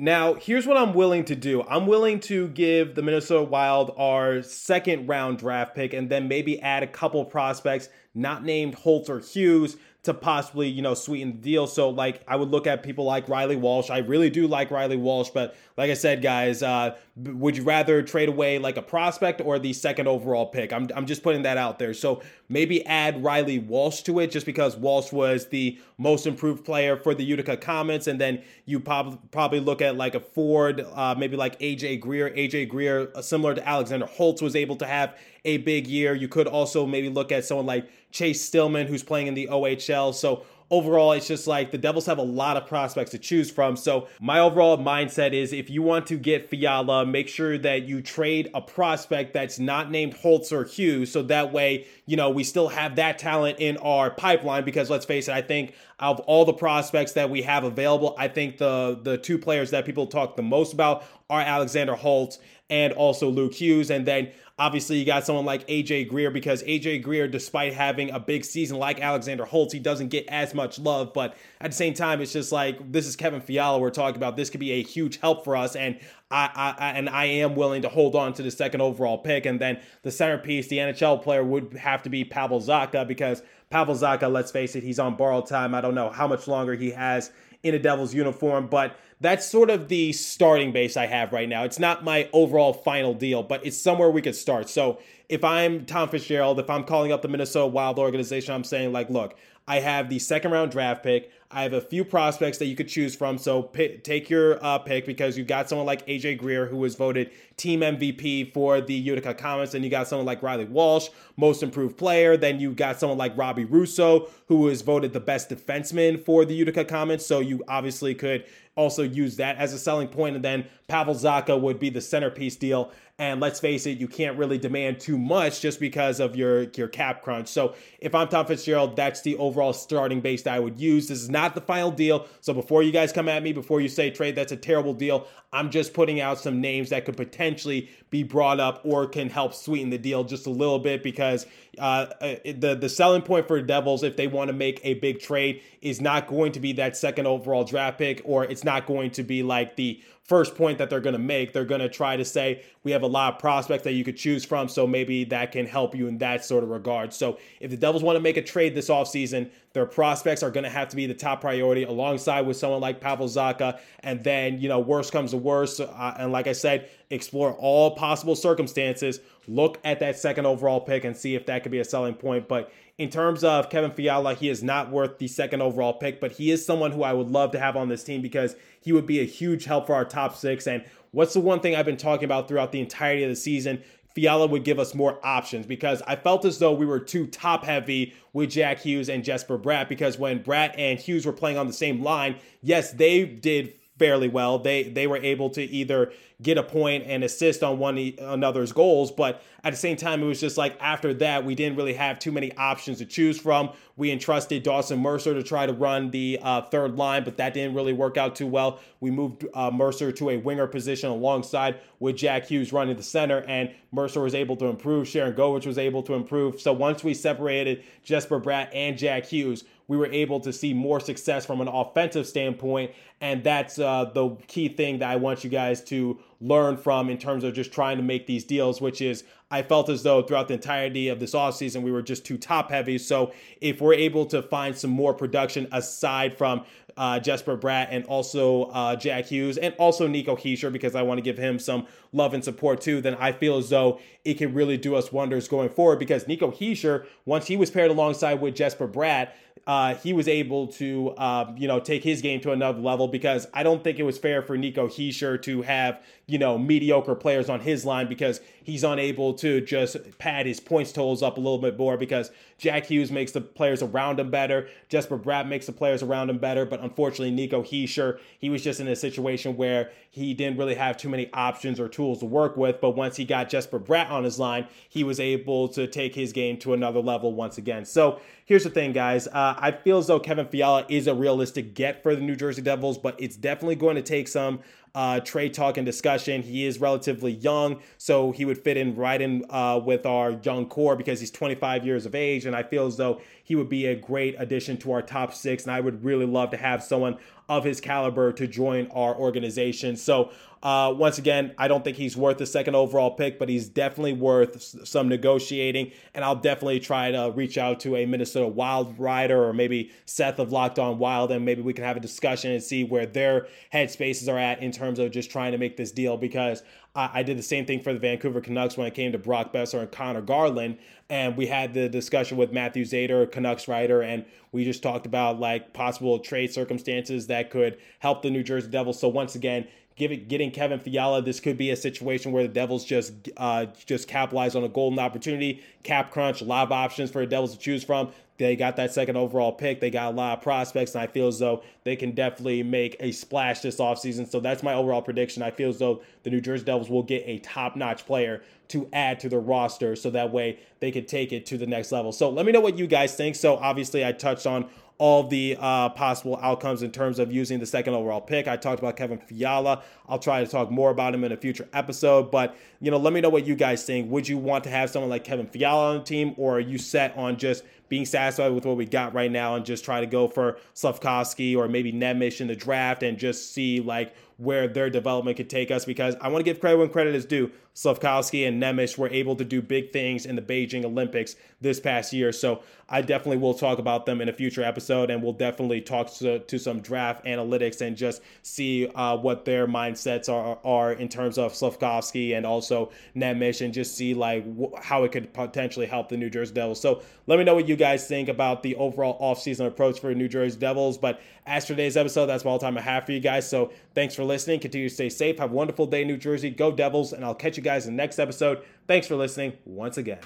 Now, 0.00 0.34
here's 0.34 0.64
what 0.64 0.76
I'm 0.76 0.94
willing 0.94 1.24
to 1.24 1.34
do. 1.34 1.64
I'm 1.64 1.88
willing 1.88 2.20
to 2.20 2.46
give 2.46 2.94
the 2.94 3.02
Minnesota 3.02 3.42
Wild 3.42 3.92
our 3.96 4.42
second 4.44 5.08
round 5.08 5.38
draft 5.38 5.74
pick 5.74 5.92
and 5.92 6.08
then 6.08 6.28
maybe 6.28 6.60
add 6.60 6.84
a 6.84 6.86
couple 6.86 7.24
prospects 7.24 7.88
not 8.14 8.44
named 8.44 8.76
Holtz 8.76 9.10
or 9.10 9.18
Hughes 9.18 9.76
to 10.04 10.14
possibly, 10.14 10.68
you 10.68 10.80
know, 10.80 10.94
sweeten 10.94 11.32
the 11.32 11.38
deal. 11.38 11.66
So, 11.66 11.90
like, 11.90 12.22
I 12.28 12.36
would 12.36 12.50
look 12.50 12.66
at 12.66 12.82
people 12.82 13.04
like 13.04 13.28
Reilly 13.28 13.56
Walsh. 13.56 13.90
I 13.90 13.98
really 13.98 14.30
do 14.30 14.46
like 14.46 14.70
Reilly 14.70 14.96
Walsh, 14.96 15.30
but 15.30 15.56
like 15.76 15.90
I 15.90 15.94
said, 15.94 16.22
guys, 16.22 16.62
uh, 16.62 16.96
would 17.16 17.56
you 17.56 17.64
rather 17.64 18.02
trade 18.02 18.28
away 18.28 18.58
like 18.58 18.76
a 18.76 18.82
prospect 18.82 19.40
or 19.40 19.58
the 19.58 19.72
second 19.72 20.06
overall 20.06 20.46
pick? 20.46 20.72
I'm, 20.72 20.88
I'm 20.94 21.06
just 21.06 21.22
putting 21.24 21.42
that 21.42 21.56
out 21.56 21.80
there. 21.80 21.94
So 21.94 22.22
maybe 22.48 22.86
add 22.86 23.24
Reilly 23.24 23.58
Walsh 23.58 24.02
to 24.02 24.20
it 24.20 24.30
just 24.30 24.46
because 24.46 24.76
Walsh 24.76 25.12
was 25.12 25.48
the 25.48 25.78
most 25.98 26.26
improved 26.26 26.64
player 26.64 26.96
for 26.96 27.12
the 27.12 27.24
Utica 27.24 27.56
Comets. 27.56 28.06
And 28.06 28.20
then 28.20 28.42
you 28.66 28.78
prob- 28.78 29.30
probably 29.32 29.58
look 29.60 29.82
at 29.82 29.96
like 29.96 30.14
a 30.14 30.20
Ford, 30.20 30.86
uh, 30.94 31.16
maybe 31.18 31.36
like 31.36 31.58
AJ 31.58 32.00
Greer. 32.00 32.30
AJ 32.30 32.68
Greer, 32.68 33.10
uh, 33.16 33.22
similar 33.22 33.54
to 33.54 33.68
Alexander 33.68 34.06
Holtz, 34.06 34.40
was 34.40 34.54
able 34.54 34.76
to 34.76 34.86
have 34.86 35.18
a 35.44 35.58
big 35.58 35.86
year. 35.86 36.14
You 36.14 36.28
could 36.28 36.46
also 36.46 36.86
maybe 36.86 37.08
look 37.08 37.32
at 37.32 37.44
someone 37.44 37.66
like 37.66 37.88
Chase 38.10 38.40
Stillman, 38.40 38.86
who's 38.86 39.02
playing 39.02 39.26
in 39.26 39.34
the 39.34 39.48
OHL. 39.48 40.14
So 40.14 40.44
overall, 40.70 41.12
it's 41.12 41.26
just 41.26 41.46
like 41.46 41.70
the 41.70 41.78
Devils 41.78 42.06
have 42.06 42.18
a 42.18 42.22
lot 42.22 42.56
of 42.56 42.66
prospects 42.66 43.10
to 43.12 43.18
choose 43.18 43.50
from. 43.50 43.76
So 43.76 44.08
my 44.20 44.40
overall 44.40 44.76
mindset 44.78 45.32
is 45.32 45.52
if 45.52 45.70
you 45.70 45.82
want 45.82 46.06
to 46.08 46.16
get 46.16 46.48
Fiala, 46.48 47.06
make 47.06 47.28
sure 47.28 47.56
that 47.58 47.82
you 47.82 48.02
trade 48.02 48.50
a 48.54 48.60
prospect 48.60 49.34
that's 49.34 49.58
not 49.58 49.90
named 49.90 50.14
Holtz 50.14 50.52
or 50.52 50.64
Hughes. 50.64 51.10
So 51.10 51.22
that 51.22 51.52
way, 51.52 51.86
you 52.06 52.16
know, 52.16 52.30
we 52.30 52.44
still 52.44 52.68
have 52.68 52.96
that 52.96 53.18
talent 53.18 53.58
in 53.60 53.76
our 53.78 54.10
pipeline 54.10 54.64
because 54.64 54.90
let's 54.90 55.06
face 55.06 55.28
it, 55.28 55.32
I 55.32 55.42
think 55.42 55.74
of 55.98 56.20
all 56.20 56.44
the 56.44 56.52
prospects 56.52 57.12
that 57.12 57.28
we 57.30 57.42
have 57.42 57.64
available, 57.64 58.14
I 58.18 58.28
think 58.28 58.58
the 58.58 58.98
the 59.02 59.18
two 59.18 59.38
players 59.38 59.70
that 59.70 59.84
people 59.84 60.06
talk 60.06 60.36
the 60.36 60.42
most 60.42 60.72
about 60.72 61.04
are 61.30 61.40
Alexander 61.40 61.94
Holtz 61.94 62.38
and 62.70 62.92
also 62.92 63.28
Luke 63.28 63.54
Hughes. 63.54 63.90
And 63.90 64.06
then 64.06 64.30
obviously 64.58 64.98
you 64.98 65.04
got 65.04 65.24
someone 65.24 65.44
like 65.44 65.66
AJ 65.68 66.08
Greer 66.08 66.30
because 66.30 66.62
AJ 66.62 67.02
Greer, 67.02 67.28
despite 67.28 67.74
having 67.74 68.10
a 68.10 68.18
big 68.18 68.44
season 68.44 68.78
like 68.78 69.00
Alexander 69.00 69.44
Holtz, 69.44 69.72
he 69.72 69.78
doesn't 69.78 70.08
get 70.08 70.26
as 70.28 70.54
much 70.54 70.78
love. 70.78 71.12
But 71.12 71.36
at 71.60 71.70
the 71.70 71.76
same 71.76 71.94
time, 71.94 72.20
it's 72.20 72.32
just 72.32 72.50
like 72.50 72.92
this 72.92 73.06
is 73.06 73.16
Kevin 73.16 73.40
Fiala 73.40 73.78
we're 73.78 73.90
talking 73.90 74.16
about. 74.16 74.36
This 74.36 74.50
could 74.50 74.60
be 74.60 74.72
a 74.72 74.82
huge 74.82 75.18
help 75.18 75.44
for 75.44 75.56
us, 75.56 75.76
and 75.76 75.98
I, 76.30 76.74
I 76.78 76.90
and 76.90 77.08
I 77.08 77.26
am 77.26 77.54
willing 77.54 77.82
to 77.82 77.88
hold 77.88 78.14
on 78.14 78.32
to 78.34 78.42
the 78.42 78.50
second 78.50 78.80
overall 78.80 79.18
pick. 79.18 79.46
And 79.46 79.60
then 79.60 79.80
the 80.02 80.10
centerpiece, 80.10 80.68
the 80.68 80.78
NHL 80.78 81.22
player, 81.22 81.44
would 81.44 81.74
have 81.74 82.02
to 82.02 82.10
be 82.10 82.24
Pavel 82.24 82.60
Zacha 82.60 83.06
because 83.06 83.42
Pavel 83.70 83.94
Zacha, 83.94 84.30
let's 84.30 84.50
face 84.50 84.74
it, 84.76 84.82
he's 84.82 84.98
on 84.98 85.16
borrowed 85.16 85.46
time. 85.46 85.74
I 85.74 85.80
don't 85.80 85.94
know 85.94 86.10
how 86.10 86.26
much 86.26 86.48
longer 86.48 86.74
he 86.74 86.90
has 86.90 87.30
in 87.62 87.74
a 87.74 87.78
Devils 87.78 88.14
uniform, 88.14 88.68
but 88.68 88.96
that's 89.20 89.46
sort 89.46 89.70
of 89.70 89.88
the 89.88 90.12
starting 90.12 90.72
base 90.72 90.96
I 90.96 91.06
have 91.06 91.32
right 91.32 91.48
now. 91.48 91.64
It's 91.64 91.78
not 91.78 92.04
my 92.04 92.28
overall 92.32 92.72
final 92.72 93.14
deal, 93.14 93.42
but 93.42 93.64
it's 93.66 93.76
somewhere 93.76 94.10
we 94.10 94.22
could 94.22 94.36
start. 94.36 94.68
So 94.68 94.98
if 95.28 95.44
I'm 95.44 95.84
Tom 95.84 96.08
Fitzgerald, 96.08 96.58
if 96.58 96.70
I'm 96.70 96.84
calling 96.84 97.12
up 97.12 97.22
the 97.22 97.28
Minnesota 97.28 97.66
Wild 97.66 97.98
organization, 97.98 98.54
I'm 98.54 98.64
saying, 98.64 98.92
like, 98.92 99.10
look, 99.10 99.36
I 99.66 99.80
have 99.80 100.08
the 100.08 100.18
second 100.18 100.52
round 100.52 100.70
draft 100.70 101.02
pick. 101.02 101.30
I 101.50 101.62
have 101.62 101.74
a 101.74 101.80
few 101.80 102.02
prospects 102.02 102.56
that 102.58 102.66
you 102.66 102.74
could 102.74 102.88
choose 102.88 103.14
from. 103.14 103.36
So 103.36 103.70
take 104.02 104.30
your 104.30 104.62
uh, 104.64 104.78
pick 104.78 105.04
because 105.04 105.36
you 105.36 105.44
got 105.44 105.68
someone 105.68 105.86
like 105.86 106.06
AJ 106.06 106.38
Greer, 106.38 106.66
who 106.66 106.78
was 106.78 106.94
voted 106.94 107.30
team 107.58 107.80
MVP 107.80 108.54
for 108.54 108.80
the 108.80 108.94
Utica 108.94 109.34
Comets, 109.34 109.74
and 109.74 109.84
you 109.84 109.90
got 109.90 110.08
someone 110.08 110.24
like 110.24 110.42
Reilly 110.42 110.64
Walsh, 110.64 111.08
most 111.36 111.62
improved 111.62 111.98
player. 111.98 112.38
Then 112.38 112.60
you 112.60 112.72
got 112.72 112.98
someone 112.98 113.18
like 113.18 113.36
Robbie 113.36 113.66
Russo, 113.66 114.28
who 114.46 114.60
was 114.60 114.80
voted 114.80 115.12
the 115.12 115.20
best 115.20 115.50
defenseman 115.50 116.22
for 116.22 116.46
the 116.46 116.54
Utica 116.54 116.84
Comets. 116.86 117.26
So 117.26 117.40
you 117.40 117.62
obviously 117.68 118.14
could 118.14 118.46
also 118.74 119.02
use 119.02 119.36
that 119.36 119.56
as 119.56 119.74
a 119.74 119.78
selling. 119.78 120.08
And 120.08 120.44
then 120.44 120.66
Pavel 120.86 121.14
Zacha 121.14 121.60
would 121.60 121.78
be 121.78 121.90
the 121.90 122.00
centerpiece 122.00 122.56
deal 122.56 122.90
And 123.20 123.40
let's 123.40 123.58
face 123.58 123.84
it, 123.86 123.98
you 123.98 124.06
can't 124.06 124.38
really 124.38 124.58
demand 124.58 125.00
too 125.00 125.18
much 125.18 125.60
just 125.60 125.80
because 125.80 126.20
of 126.20 126.36
your, 126.36 126.64
your 126.76 126.86
cap 126.86 127.20
crunch. 127.20 127.48
So 127.48 127.74
if 127.98 128.14
I'm 128.14 128.28
Tom 128.28 128.46
Fitzgerald, 128.46 128.94
that's 128.94 129.22
the 129.22 129.34
overall 129.38 129.72
starting 129.72 130.20
base 130.20 130.42
that 130.42 130.54
I 130.54 130.60
would 130.60 130.78
use. 130.78 131.08
This 131.08 131.20
is 131.20 131.28
not 131.28 131.56
the 131.56 131.60
final 131.60 131.90
deal. 131.90 132.28
So 132.42 132.54
before 132.54 132.84
you 132.84 132.92
guys 132.92 133.12
come 133.12 133.28
at 133.28 133.42
me, 133.42 133.52
before 133.52 133.80
you 133.80 133.88
say 133.88 134.10
trade, 134.10 134.36
that's 134.36 134.52
a 134.52 134.56
terrible 134.56 134.94
deal. 134.94 135.26
I'm 135.52 135.70
just 135.70 135.94
putting 135.94 136.20
out 136.20 136.38
some 136.38 136.60
names 136.60 136.90
that 136.90 137.06
could 137.06 137.16
potentially 137.16 137.90
be 138.10 138.22
brought 138.22 138.60
up 138.60 138.82
or 138.84 139.08
can 139.08 139.30
help 139.30 139.52
sweeten 139.52 139.90
the 139.90 139.98
deal 139.98 140.22
just 140.22 140.46
a 140.46 140.50
little 140.50 140.78
bit 140.78 141.02
because 141.02 141.44
uh, 141.78 142.12
uh 142.20 142.34
the 142.44 142.76
the 142.78 142.88
selling 142.88 143.22
point 143.22 143.48
for 143.48 143.60
Devils 143.60 144.02
if 144.02 144.16
they 144.16 144.26
want 144.26 144.48
to 144.48 144.52
make 144.52 144.80
a 144.84 144.94
big 144.94 145.20
trade 145.20 145.62
is 145.80 146.00
not 146.00 146.26
going 146.26 146.52
to 146.52 146.60
be 146.60 146.72
that 146.74 146.96
second 146.96 147.26
overall 147.26 147.64
draft 147.64 147.98
pick 147.98 148.22
or 148.24 148.44
it's 148.44 148.64
not 148.64 148.86
going 148.86 149.10
to 149.12 149.22
be 149.22 149.42
like 149.42 149.76
the 149.76 150.02
first 150.28 150.54
point 150.56 150.76
that 150.76 150.90
they're 150.90 151.00
going 151.00 151.14
to 151.14 151.18
make. 151.18 151.54
They're 151.54 151.64
going 151.64 151.80
to 151.80 151.88
try 151.88 152.14
to 152.16 152.24
say, 152.24 152.62
we 152.84 152.92
have 152.92 153.02
a 153.02 153.06
lot 153.06 153.34
of 153.34 153.40
prospects 153.40 153.84
that 153.84 153.92
you 153.92 154.04
could 154.04 154.16
choose 154.16 154.44
from. 154.44 154.68
So 154.68 154.86
maybe 154.86 155.24
that 155.24 155.52
can 155.52 155.64
help 155.66 155.94
you 155.94 156.06
in 156.06 156.18
that 156.18 156.44
sort 156.44 156.62
of 156.62 156.68
regard. 156.68 157.14
So 157.14 157.38
if 157.60 157.70
the 157.70 157.78
Devils 157.78 158.02
want 158.02 158.16
to 158.16 158.20
make 158.20 158.36
a 158.36 158.42
trade 158.42 158.74
this 158.74 158.90
offseason, 158.90 159.50
their 159.72 159.86
prospects 159.86 160.42
are 160.42 160.50
going 160.50 160.64
to 160.64 160.70
have 160.70 160.88
to 160.90 160.96
be 160.96 161.06
the 161.06 161.14
top 161.14 161.40
priority 161.40 161.84
alongside 161.84 162.42
with 162.42 162.58
someone 162.58 162.80
like 162.80 163.00
Pavel 163.00 163.26
Zacha. 163.26 163.80
And 164.00 164.22
then, 164.22 164.60
you 164.60 164.68
know, 164.68 164.78
worst 164.78 165.12
comes 165.12 165.30
to 165.30 165.38
worst. 165.38 165.80
Uh, 165.80 166.14
and 166.18 166.30
like 166.30 166.46
I 166.46 166.52
said, 166.52 166.90
explore 167.08 167.52
all 167.54 167.92
possible 167.96 168.36
circumstances. 168.36 169.20
Look 169.48 169.78
at 169.82 170.00
that 170.00 170.18
second 170.18 170.46
overall 170.46 170.80
pick 170.80 171.04
and 171.04 171.16
see 171.16 171.34
if 171.34 171.46
that 171.46 171.62
could 171.62 171.72
be 171.72 171.78
a 171.78 171.84
selling 171.84 172.14
point. 172.14 172.48
But 172.48 172.70
in 172.98 173.08
terms 173.08 173.42
of 173.42 173.70
Kevin 173.70 173.92
Fiala, 173.92 174.34
he 174.34 174.48
is 174.48 174.62
not 174.62 174.90
worth 174.90 175.18
the 175.18 175.26
second 175.26 175.62
overall 175.62 175.94
pick, 175.94 176.20
but 176.20 176.32
he 176.32 176.50
is 176.50 176.64
someone 176.64 176.92
who 176.92 177.02
I 177.02 177.14
would 177.14 177.30
love 177.30 177.52
to 177.52 177.58
have 177.58 177.76
on 177.76 177.88
this 177.88 178.04
team 178.04 178.20
because 178.20 178.56
he 178.80 178.92
would 178.92 179.06
be 179.06 179.20
a 179.20 179.24
huge 179.24 179.64
help 179.64 179.86
for 179.86 179.94
our 179.94 180.04
top 180.04 180.36
six. 180.36 180.66
And 180.66 180.84
what's 181.12 181.32
the 181.32 181.40
one 181.40 181.60
thing 181.60 181.74
I've 181.74 181.86
been 181.86 181.96
talking 181.96 182.26
about 182.26 182.46
throughout 182.46 182.72
the 182.72 182.80
entirety 182.80 183.24
of 183.24 183.30
the 183.30 183.36
season? 183.36 183.82
Fiala 184.14 184.48
would 184.48 184.64
give 184.64 184.78
us 184.78 184.94
more 184.94 185.18
options 185.24 185.64
because 185.64 186.02
I 186.06 186.16
felt 186.16 186.44
as 186.44 186.58
though 186.58 186.72
we 186.72 186.86
were 186.86 186.98
too 186.98 187.26
top 187.26 187.64
heavy 187.64 188.14
with 188.32 188.50
Jack 188.50 188.80
Hughes 188.80 189.08
and 189.08 189.22
Jesper 189.22 189.58
Bratt 189.58 189.88
because 189.88 190.18
when 190.18 190.42
Bratt 190.42 190.74
and 190.76 190.98
Hughes 190.98 191.24
were 191.24 191.32
playing 191.32 191.56
on 191.56 191.68
the 191.68 191.72
same 191.72 192.02
line, 192.02 192.36
yes, 192.60 192.92
they 192.92 193.24
did 193.24 193.74
fairly 193.98 194.28
well. 194.28 194.58
They 194.58 194.84
they 194.84 195.06
were 195.06 195.18
able 195.18 195.50
to 195.50 195.62
either 195.62 196.12
get 196.40 196.56
a 196.56 196.62
point 196.62 197.04
and 197.06 197.24
assist 197.24 197.64
on 197.64 197.78
one 197.78 197.98
another's 198.20 198.72
goals, 198.72 199.10
but 199.10 199.42
at 199.64 199.72
the 199.72 199.76
same 199.76 199.96
time, 199.96 200.22
it 200.22 200.26
was 200.26 200.40
just 200.40 200.56
like 200.56 200.76
after 200.80 201.12
that, 201.14 201.44
we 201.44 201.56
didn't 201.56 201.76
really 201.76 201.94
have 201.94 202.20
too 202.20 202.30
many 202.30 202.56
options 202.56 202.98
to 202.98 203.06
choose 203.06 203.40
from. 203.40 203.70
We 203.96 204.12
entrusted 204.12 204.62
Dawson 204.62 205.00
Mercer 205.00 205.34
to 205.34 205.42
try 205.42 205.66
to 205.66 205.72
run 205.72 206.12
the 206.12 206.38
uh, 206.40 206.62
third 206.62 206.96
line, 206.96 207.24
but 207.24 207.38
that 207.38 207.54
didn't 207.54 207.74
really 207.74 207.92
work 207.92 208.16
out 208.16 208.36
too 208.36 208.46
well. 208.46 208.78
We 209.00 209.10
moved 209.10 209.46
uh, 209.52 209.72
Mercer 209.72 210.12
to 210.12 210.30
a 210.30 210.36
winger 210.36 210.68
position 210.68 211.10
alongside 211.10 211.80
with 211.98 212.16
Jack 212.16 212.46
Hughes 212.46 212.72
running 212.72 212.96
the 212.96 213.02
center, 213.02 213.42
and 213.48 213.74
Mercer 213.90 214.20
was 214.20 214.34
able 214.34 214.56
to 214.56 214.66
improve. 214.66 215.08
Sharangovich 215.08 215.66
was 215.66 215.78
able 215.78 216.04
to 216.04 216.14
improve. 216.14 216.60
So 216.60 216.72
once 216.72 217.02
we 217.02 217.14
separated 217.14 217.82
Jesper 218.04 218.40
Bratt 218.40 218.68
and 218.72 218.96
Jack 218.96 219.26
Hughes, 219.26 219.64
we 219.88 219.96
were 219.96 220.06
able 220.06 220.38
to 220.40 220.52
see 220.52 220.74
more 220.74 221.00
success 221.00 221.44
from 221.44 221.60
an 221.60 221.68
offensive 221.68 222.26
standpoint. 222.26 222.92
And 223.20 223.42
that's 223.42 223.78
uh, 223.78 224.04
the 224.14 224.36
key 224.46 224.68
thing 224.68 224.98
that 225.00 225.10
I 225.10 225.16
want 225.16 225.42
you 225.42 225.50
guys 225.50 225.82
to 225.84 226.18
learn 226.40 226.76
from 226.76 227.10
in 227.10 227.18
terms 227.18 227.44
of 227.44 227.54
just 227.54 227.72
trying 227.72 227.96
to 227.96 228.02
make 228.02 228.26
these 228.26 228.44
deals, 228.44 228.80
which 228.80 229.00
is 229.00 229.24
I 229.50 229.62
felt 229.62 229.88
as 229.88 230.02
though 230.02 230.22
throughout 230.22 230.48
the 230.48 230.54
entirety 230.54 231.08
of 231.08 231.20
this 231.20 231.34
offseason, 231.34 231.82
we 231.82 231.90
were 231.90 232.02
just 232.02 232.24
too 232.24 232.36
top 232.36 232.70
heavy. 232.70 232.98
So 232.98 233.32
if 233.60 233.80
we're 233.80 233.94
able 233.94 234.26
to 234.26 234.42
find 234.42 234.76
some 234.76 234.90
more 234.90 235.14
production 235.14 235.66
aside 235.72 236.36
from 236.36 236.64
uh, 236.98 237.18
Jesper 237.20 237.56
Bratt 237.56 237.88
and 237.90 238.04
also 238.04 238.64
uh, 238.64 238.96
Jack 238.96 239.26
Hughes 239.26 239.56
and 239.56 239.74
also 239.78 240.06
Nico 240.06 240.36
Hischier, 240.36 240.72
because 240.72 240.94
I 240.94 241.02
want 241.02 241.18
to 241.18 241.22
give 241.22 241.38
him 241.38 241.58
some 241.58 241.86
love 242.12 242.34
and 242.34 242.44
support 242.44 242.80
too, 242.80 243.00
then 243.00 243.14
I 243.14 243.32
feel 243.32 243.56
as 243.56 243.70
though 243.70 244.00
it 244.24 244.34
can 244.34 244.52
really 244.52 244.76
do 244.76 244.96
us 244.96 245.12
wonders 245.12 245.48
going 245.48 245.70
forward 245.70 245.98
because 245.98 246.26
Nico 246.26 246.50
Hischier, 246.50 247.06
once 247.24 247.46
he 247.46 247.56
was 247.56 247.70
paired 247.70 247.90
alongside 247.90 248.40
with 248.40 248.54
Jesper 248.54 248.88
Bratt, 248.88 249.30
uh, 249.66 249.94
he 249.96 250.12
was 250.12 250.26
able 250.26 250.66
to, 250.66 251.10
uh, 251.10 251.52
you 251.56 251.68
know, 251.68 251.78
take 251.78 252.02
his 252.02 252.22
game 252.22 252.40
to 252.40 252.52
another 252.52 252.80
level 252.80 253.06
because 253.06 253.46
I 253.52 253.62
don't 253.62 253.84
think 253.84 253.98
it 253.98 254.02
was 254.02 254.18
fair 254.18 254.42
for 254.42 254.56
Nico 254.56 254.88
Hischier 254.88 255.40
to 255.42 255.62
have, 255.62 256.02
you 256.28 256.38
know, 256.38 256.58
mediocre 256.58 257.14
players 257.14 257.48
on 257.48 257.58
his 257.58 257.86
line 257.86 258.06
because 258.06 258.42
he's 258.62 258.84
unable 258.84 259.32
to 259.32 259.62
just 259.62 259.96
pad 260.18 260.44
his 260.44 260.60
points 260.60 260.92
totals 260.92 261.22
up 261.22 261.38
a 261.38 261.40
little 261.40 261.58
bit 261.58 261.78
more 261.78 261.96
because 261.96 262.30
Jack 262.58 262.84
Hughes 262.84 263.10
makes 263.10 263.32
the 263.32 263.40
players 263.40 263.82
around 263.82 264.20
him 264.20 264.30
better. 264.30 264.68
Jesper 264.90 265.16
Bratt 265.16 265.48
makes 265.48 265.64
the 265.64 265.72
players 265.72 266.02
around 266.02 266.28
him 266.28 266.36
better. 266.36 266.66
But 266.66 266.80
unfortunately, 266.80 267.30
Nico 267.30 267.62
Hischier, 267.62 268.18
he 268.38 268.50
was 268.50 268.62
just 268.62 268.78
in 268.78 268.88
a 268.88 268.94
situation 268.94 269.56
where 269.56 269.90
he 270.10 270.34
didn't 270.34 270.58
really 270.58 270.74
have 270.74 270.98
too 270.98 271.08
many 271.08 271.32
options 271.32 271.80
or 271.80 271.88
tools 271.88 272.18
to 272.18 272.26
work 272.26 272.58
with. 272.58 272.78
But 272.78 272.90
once 272.90 273.16
he 273.16 273.24
got 273.24 273.48
Jesper 273.48 273.80
Bratt 273.80 274.10
on 274.10 274.24
his 274.24 274.38
line, 274.38 274.68
he 274.86 275.04
was 275.04 275.18
able 275.18 275.68
to 275.68 275.86
take 275.86 276.14
his 276.14 276.34
game 276.34 276.58
to 276.58 276.74
another 276.74 277.00
level 277.00 277.32
once 277.32 277.56
again. 277.56 277.86
So 277.86 278.20
here's 278.44 278.64
the 278.64 278.70
thing, 278.70 278.92
guys. 278.92 279.28
Uh, 279.28 279.54
I 279.56 279.70
feel 279.70 279.96
as 279.96 280.08
though 280.08 280.20
Kevin 280.20 280.46
Fiala 280.46 280.84
is 280.90 281.06
a 281.06 281.14
realistic 281.14 281.72
get 281.72 282.02
for 282.02 282.14
the 282.14 282.20
New 282.20 282.36
Jersey 282.36 282.60
Devils, 282.60 282.98
but 282.98 283.18
it's 283.18 283.36
definitely 283.36 283.76
going 283.76 283.96
to 283.96 284.02
take 284.02 284.28
some 284.28 284.60
uh, 284.98 285.20
trade 285.20 285.54
talk 285.54 285.76
and 285.76 285.86
discussion. 285.86 286.42
He 286.42 286.66
is 286.66 286.80
relatively 286.80 287.30
young, 287.30 287.80
so 287.98 288.32
he 288.32 288.44
would 288.44 288.58
fit 288.58 288.76
in 288.76 288.96
right 288.96 289.20
in 289.20 289.44
uh, 289.48 289.80
with 289.84 290.04
our 290.04 290.32
young 290.42 290.66
core 290.66 290.96
because 290.96 291.20
he's 291.20 291.30
25 291.30 291.86
years 291.86 292.04
of 292.04 292.16
age, 292.16 292.46
and 292.46 292.56
I 292.56 292.64
feel 292.64 292.84
as 292.84 292.96
though 292.96 293.20
he 293.44 293.54
would 293.54 293.68
be 293.68 293.86
a 293.86 293.94
great 293.94 294.34
addition 294.38 294.76
to 294.78 294.90
our 294.90 295.00
top 295.00 295.32
six. 295.32 295.62
And 295.62 295.70
I 295.70 295.78
would 295.78 296.04
really 296.04 296.26
love 296.26 296.50
to 296.50 296.56
have 296.56 296.82
someone 296.82 297.16
of 297.48 297.64
his 297.64 297.80
caliber 297.80 298.32
to 298.32 298.46
join 298.46 298.86
our 298.88 299.14
organization. 299.14 299.96
So, 299.96 300.30
uh, 300.62 300.92
once 300.96 301.18
again, 301.18 301.54
I 301.56 301.68
don't 301.68 301.84
think 301.84 301.96
he's 301.96 302.16
worth 302.16 302.38
the 302.38 302.46
second 302.46 302.74
overall 302.74 303.12
pick, 303.12 303.38
but 303.38 303.48
he's 303.48 303.68
definitely 303.68 304.12
worth 304.12 304.86
some 304.86 305.08
negotiating. 305.08 305.92
And 306.14 306.24
I'll 306.24 306.34
definitely 306.34 306.80
try 306.80 307.12
to 307.12 307.32
reach 307.34 307.56
out 307.56 307.78
to 307.80 307.94
a 307.96 308.06
Minnesota 308.06 308.48
Wild 308.48 308.98
rider 308.98 309.44
or 309.44 309.52
maybe 309.52 309.92
Seth 310.04 310.40
of 310.40 310.50
Locked 310.50 310.80
On 310.80 310.98
Wild, 310.98 311.30
and 311.30 311.44
maybe 311.44 311.62
we 311.62 311.72
can 311.72 311.84
have 311.84 311.96
a 311.96 312.00
discussion 312.00 312.50
and 312.50 312.62
see 312.62 312.82
where 312.82 313.06
their 313.06 313.46
headspaces 313.72 314.30
are 314.32 314.38
at 314.38 314.60
in 314.60 314.72
terms 314.72 314.98
of 314.98 315.12
just 315.12 315.30
trying 315.30 315.52
to 315.52 315.58
make 315.58 315.76
this 315.76 315.92
deal 315.92 316.16
because 316.16 316.64
I, 316.98 317.22
did 317.22 317.38
the 317.38 317.42
same 317.42 317.64
thing 317.64 317.80
for 317.80 317.92
the 317.92 317.98
Vancouver 317.98 318.40
Canucks 318.40 318.76
when 318.76 318.86
it 318.86 318.94
came 318.94 319.12
to 319.12 319.18
Brock 319.18 319.52
Boeser 319.52 319.80
and 319.80 319.90
Conor 319.90 320.20
Garland. 320.20 320.78
And 321.08 321.36
we 321.36 321.46
had 321.46 321.72
the 321.72 321.88
discussion 321.88 322.36
with 322.36 322.52
Matthew 322.52 322.84
Zader, 322.84 323.30
Canucks 323.30 323.68
writer, 323.68 324.02
and 324.02 324.24
we 324.50 324.64
just 324.64 324.82
talked 324.82 325.06
about 325.06 325.38
like 325.38 325.72
possible 325.72 326.18
trade 326.18 326.52
circumstances 326.52 327.28
that 327.28 327.50
could 327.50 327.78
help 328.00 328.22
the 328.22 328.30
New 328.30 328.42
Jersey 328.42 328.68
Devils. 328.68 328.98
So 328.98 329.08
once 329.08 329.36
again, 329.36 329.68
getting 329.96 330.50
Kevin 330.50 330.78
Fiala, 330.78 331.22
this 331.22 331.40
could 331.40 331.56
be 331.56 331.70
a 331.70 331.76
situation 331.76 332.32
where 332.32 332.42
the 332.42 332.52
Devils 332.52 332.84
just 332.84 333.12
uh, 333.36 333.66
just 333.86 334.08
capitalize 334.08 334.54
on 334.54 334.64
a 334.64 334.68
golden 334.68 334.98
opportunity. 334.98 335.62
Cap 335.82 336.10
crunch, 336.10 336.42
of 336.42 336.50
options 336.50 337.10
for 337.10 337.20
the 337.20 337.26
Devils 337.26 337.52
to 337.52 337.58
choose 337.58 337.84
from. 337.84 338.10
They 338.38 338.54
got 338.54 338.76
that 338.76 338.94
second 338.94 339.16
overall 339.16 339.52
pick. 339.52 339.80
They 339.80 339.90
got 339.90 340.12
a 340.12 340.16
lot 340.16 340.38
of 340.38 340.44
prospects, 340.44 340.94
and 340.94 341.02
I 341.02 341.08
feel 341.08 341.26
as 341.26 341.40
though 341.40 341.62
they 341.82 341.96
can 341.96 342.12
definitely 342.12 342.62
make 342.62 342.96
a 343.00 343.10
splash 343.10 343.60
this 343.60 343.78
offseason. 343.78 344.30
So 344.30 344.38
that's 344.38 344.62
my 344.62 344.74
overall 344.74 345.02
prediction. 345.02 345.42
I 345.42 345.50
feel 345.50 345.70
as 345.70 345.78
though 345.78 346.02
the 346.22 346.30
New 346.30 346.40
Jersey 346.40 346.64
Devils 346.64 346.88
will 346.88 347.02
get 347.02 347.24
a 347.26 347.38
top 347.38 347.74
notch 347.74 348.06
player 348.06 348.42
to 348.68 348.88
add 348.92 349.18
to 349.20 349.28
their 349.28 349.40
roster 349.40 349.96
so 349.96 350.10
that 350.10 350.32
way 350.32 350.58
they 350.80 350.92
could 350.92 351.08
take 351.08 351.32
it 351.32 351.46
to 351.46 351.58
the 351.58 351.66
next 351.66 351.90
level. 351.90 352.12
So 352.12 352.30
let 352.30 352.46
me 352.46 352.52
know 352.52 352.60
what 352.60 352.78
you 352.78 352.86
guys 352.86 353.16
think. 353.16 353.34
So 353.34 353.56
obviously, 353.56 354.06
I 354.06 354.12
touched 354.12 354.46
on 354.46 354.68
all 354.98 355.22
the 355.22 355.56
uh, 355.60 355.88
possible 355.90 356.38
outcomes 356.42 356.82
in 356.82 356.90
terms 356.90 357.20
of 357.20 357.32
using 357.32 357.60
the 357.60 357.66
second 357.66 357.94
overall 357.94 358.20
pick. 358.20 358.48
I 358.48 358.56
talked 358.56 358.80
about 358.80 358.96
Kevin 358.96 359.18
Fiala. 359.18 359.82
I'll 360.08 360.18
try 360.18 360.44
to 360.44 360.50
talk 360.50 360.70
more 360.70 360.90
about 360.90 361.14
him 361.14 361.22
in 361.22 361.30
a 361.30 361.36
future 361.36 361.68
episode. 361.72 362.32
But, 362.32 362.56
you 362.80 362.90
know, 362.90 362.96
let 362.96 363.12
me 363.12 363.20
know 363.20 363.28
what 363.28 363.46
you 363.46 363.54
guys 363.54 363.84
think. 363.84 364.10
Would 364.10 364.28
you 364.28 364.38
want 364.38 364.64
to 364.64 364.70
have 364.70 364.90
someone 364.90 365.08
like 365.08 365.22
Kevin 365.22 365.46
Fiala 365.46 365.92
on 365.92 365.98
the 365.98 366.04
team, 366.04 366.34
or 366.36 366.56
are 366.56 366.60
you 366.60 366.78
set 366.78 367.16
on 367.16 367.36
just 367.36 367.62
being 367.88 368.04
satisfied 368.04 368.52
with 368.52 368.66
what 368.66 368.76
we 368.76 368.84
got 368.84 369.14
right 369.14 369.30
now 369.30 369.54
and 369.54 369.64
just 369.64 369.84
try 369.84 370.00
to 370.00 370.06
go 370.06 370.28
for 370.28 370.58
Slafkovsky 370.74 371.56
or 371.56 371.68
maybe 371.68 371.92
Nemish 371.92 372.40
in 372.40 372.48
the 372.48 372.56
draft 372.56 373.02
and 373.02 373.18
just 373.18 373.52
see 373.52 373.80
like 373.80 374.14
where 374.38 374.68
their 374.68 374.88
development 374.88 375.36
could 375.36 375.50
take 375.50 375.70
us 375.70 375.84
because 375.84 376.14
I 376.20 376.28
want 376.28 376.44
to 376.44 376.50
give 376.50 376.60
credit 376.60 376.78
when 376.78 376.88
credit 376.88 377.14
is 377.14 377.26
due. 377.26 377.50
Slafkovsky 377.74 378.46
and 378.46 378.60
Nemec 378.60 378.98
were 378.98 379.08
able 379.08 379.36
to 379.36 379.44
do 379.44 379.62
big 379.62 379.92
things 379.92 380.26
in 380.26 380.34
the 380.34 380.42
Beijing 380.42 380.84
Olympics 380.84 381.36
this 381.60 381.78
past 381.78 382.12
year. 382.12 382.32
So 382.32 382.62
I 382.88 383.02
definitely 383.02 383.36
will 383.36 383.54
talk 383.54 383.78
about 383.78 384.04
them 384.04 384.20
in 384.20 384.28
a 384.28 384.32
future 384.32 384.64
episode 384.64 385.10
and 385.10 385.22
we'll 385.22 385.32
definitely 385.32 385.80
talk 385.80 386.12
to, 386.14 386.40
to 386.40 386.58
some 386.58 386.80
draft 386.80 387.24
analytics 387.24 387.80
and 387.80 387.96
just 387.96 388.20
see 388.42 388.88
uh, 388.88 389.16
what 389.16 389.44
their 389.44 389.68
mindsets 389.68 390.28
are, 390.28 390.58
are 390.64 390.92
in 390.92 391.08
terms 391.08 391.38
of 391.38 391.52
Slafkovsky 391.52 392.36
and 392.36 392.44
also 392.44 392.90
Nemec 393.14 393.64
and 393.64 393.72
just 393.72 393.96
see 393.96 394.12
like 394.12 394.44
how 394.82 395.04
it 395.04 395.12
could 395.12 395.32
potentially 395.32 395.86
help 395.86 396.08
the 396.08 396.16
New 396.16 396.30
Jersey 396.30 396.54
Devils. 396.54 396.80
So 396.80 397.02
let 397.28 397.38
me 397.38 397.44
know 397.44 397.54
what 397.54 397.68
you 397.68 397.76
guys 397.76 398.08
think 398.08 398.28
about 398.28 398.64
the 398.64 398.74
overall 398.76 399.20
offseason 399.20 399.66
approach 399.66 400.00
for 400.00 400.12
New 400.14 400.28
Jersey 400.28 400.58
Devils. 400.58 400.98
But 400.98 401.20
as 401.46 401.64
for 401.64 401.74
today's 401.74 401.96
episode, 401.96 402.26
that's 402.26 402.44
all 402.44 402.58
the 402.58 402.64
time 402.64 402.76
I 402.76 402.80
have 402.80 403.06
for 403.06 403.12
you 403.12 403.20
guys. 403.20 403.48
So 403.48 403.72
thanks 403.94 404.16
for 404.16 404.24
listening. 404.28 404.60
Continue 404.60 404.88
to 404.88 404.94
stay 404.94 405.08
safe. 405.08 405.38
Have 405.38 405.50
a 405.50 405.54
wonderful 405.54 405.86
day, 405.86 406.04
New 406.04 406.16
Jersey. 406.16 406.50
Go 406.50 406.70
Devils. 406.70 407.12
And 407.12 407.24
I'll 407.24 407.34
catch 407.34 407.56
you 407.56 407.62
guys 407.62 407.86
in 407.86 407.94
the 407.94 407.96
next 407.96 408.20
episode. 408.20 408.62
Thanks 408.86 409.08
for 409.08 409.16
listening 409.16 409.54
once 409.64 409.98
again. 409.98 410.20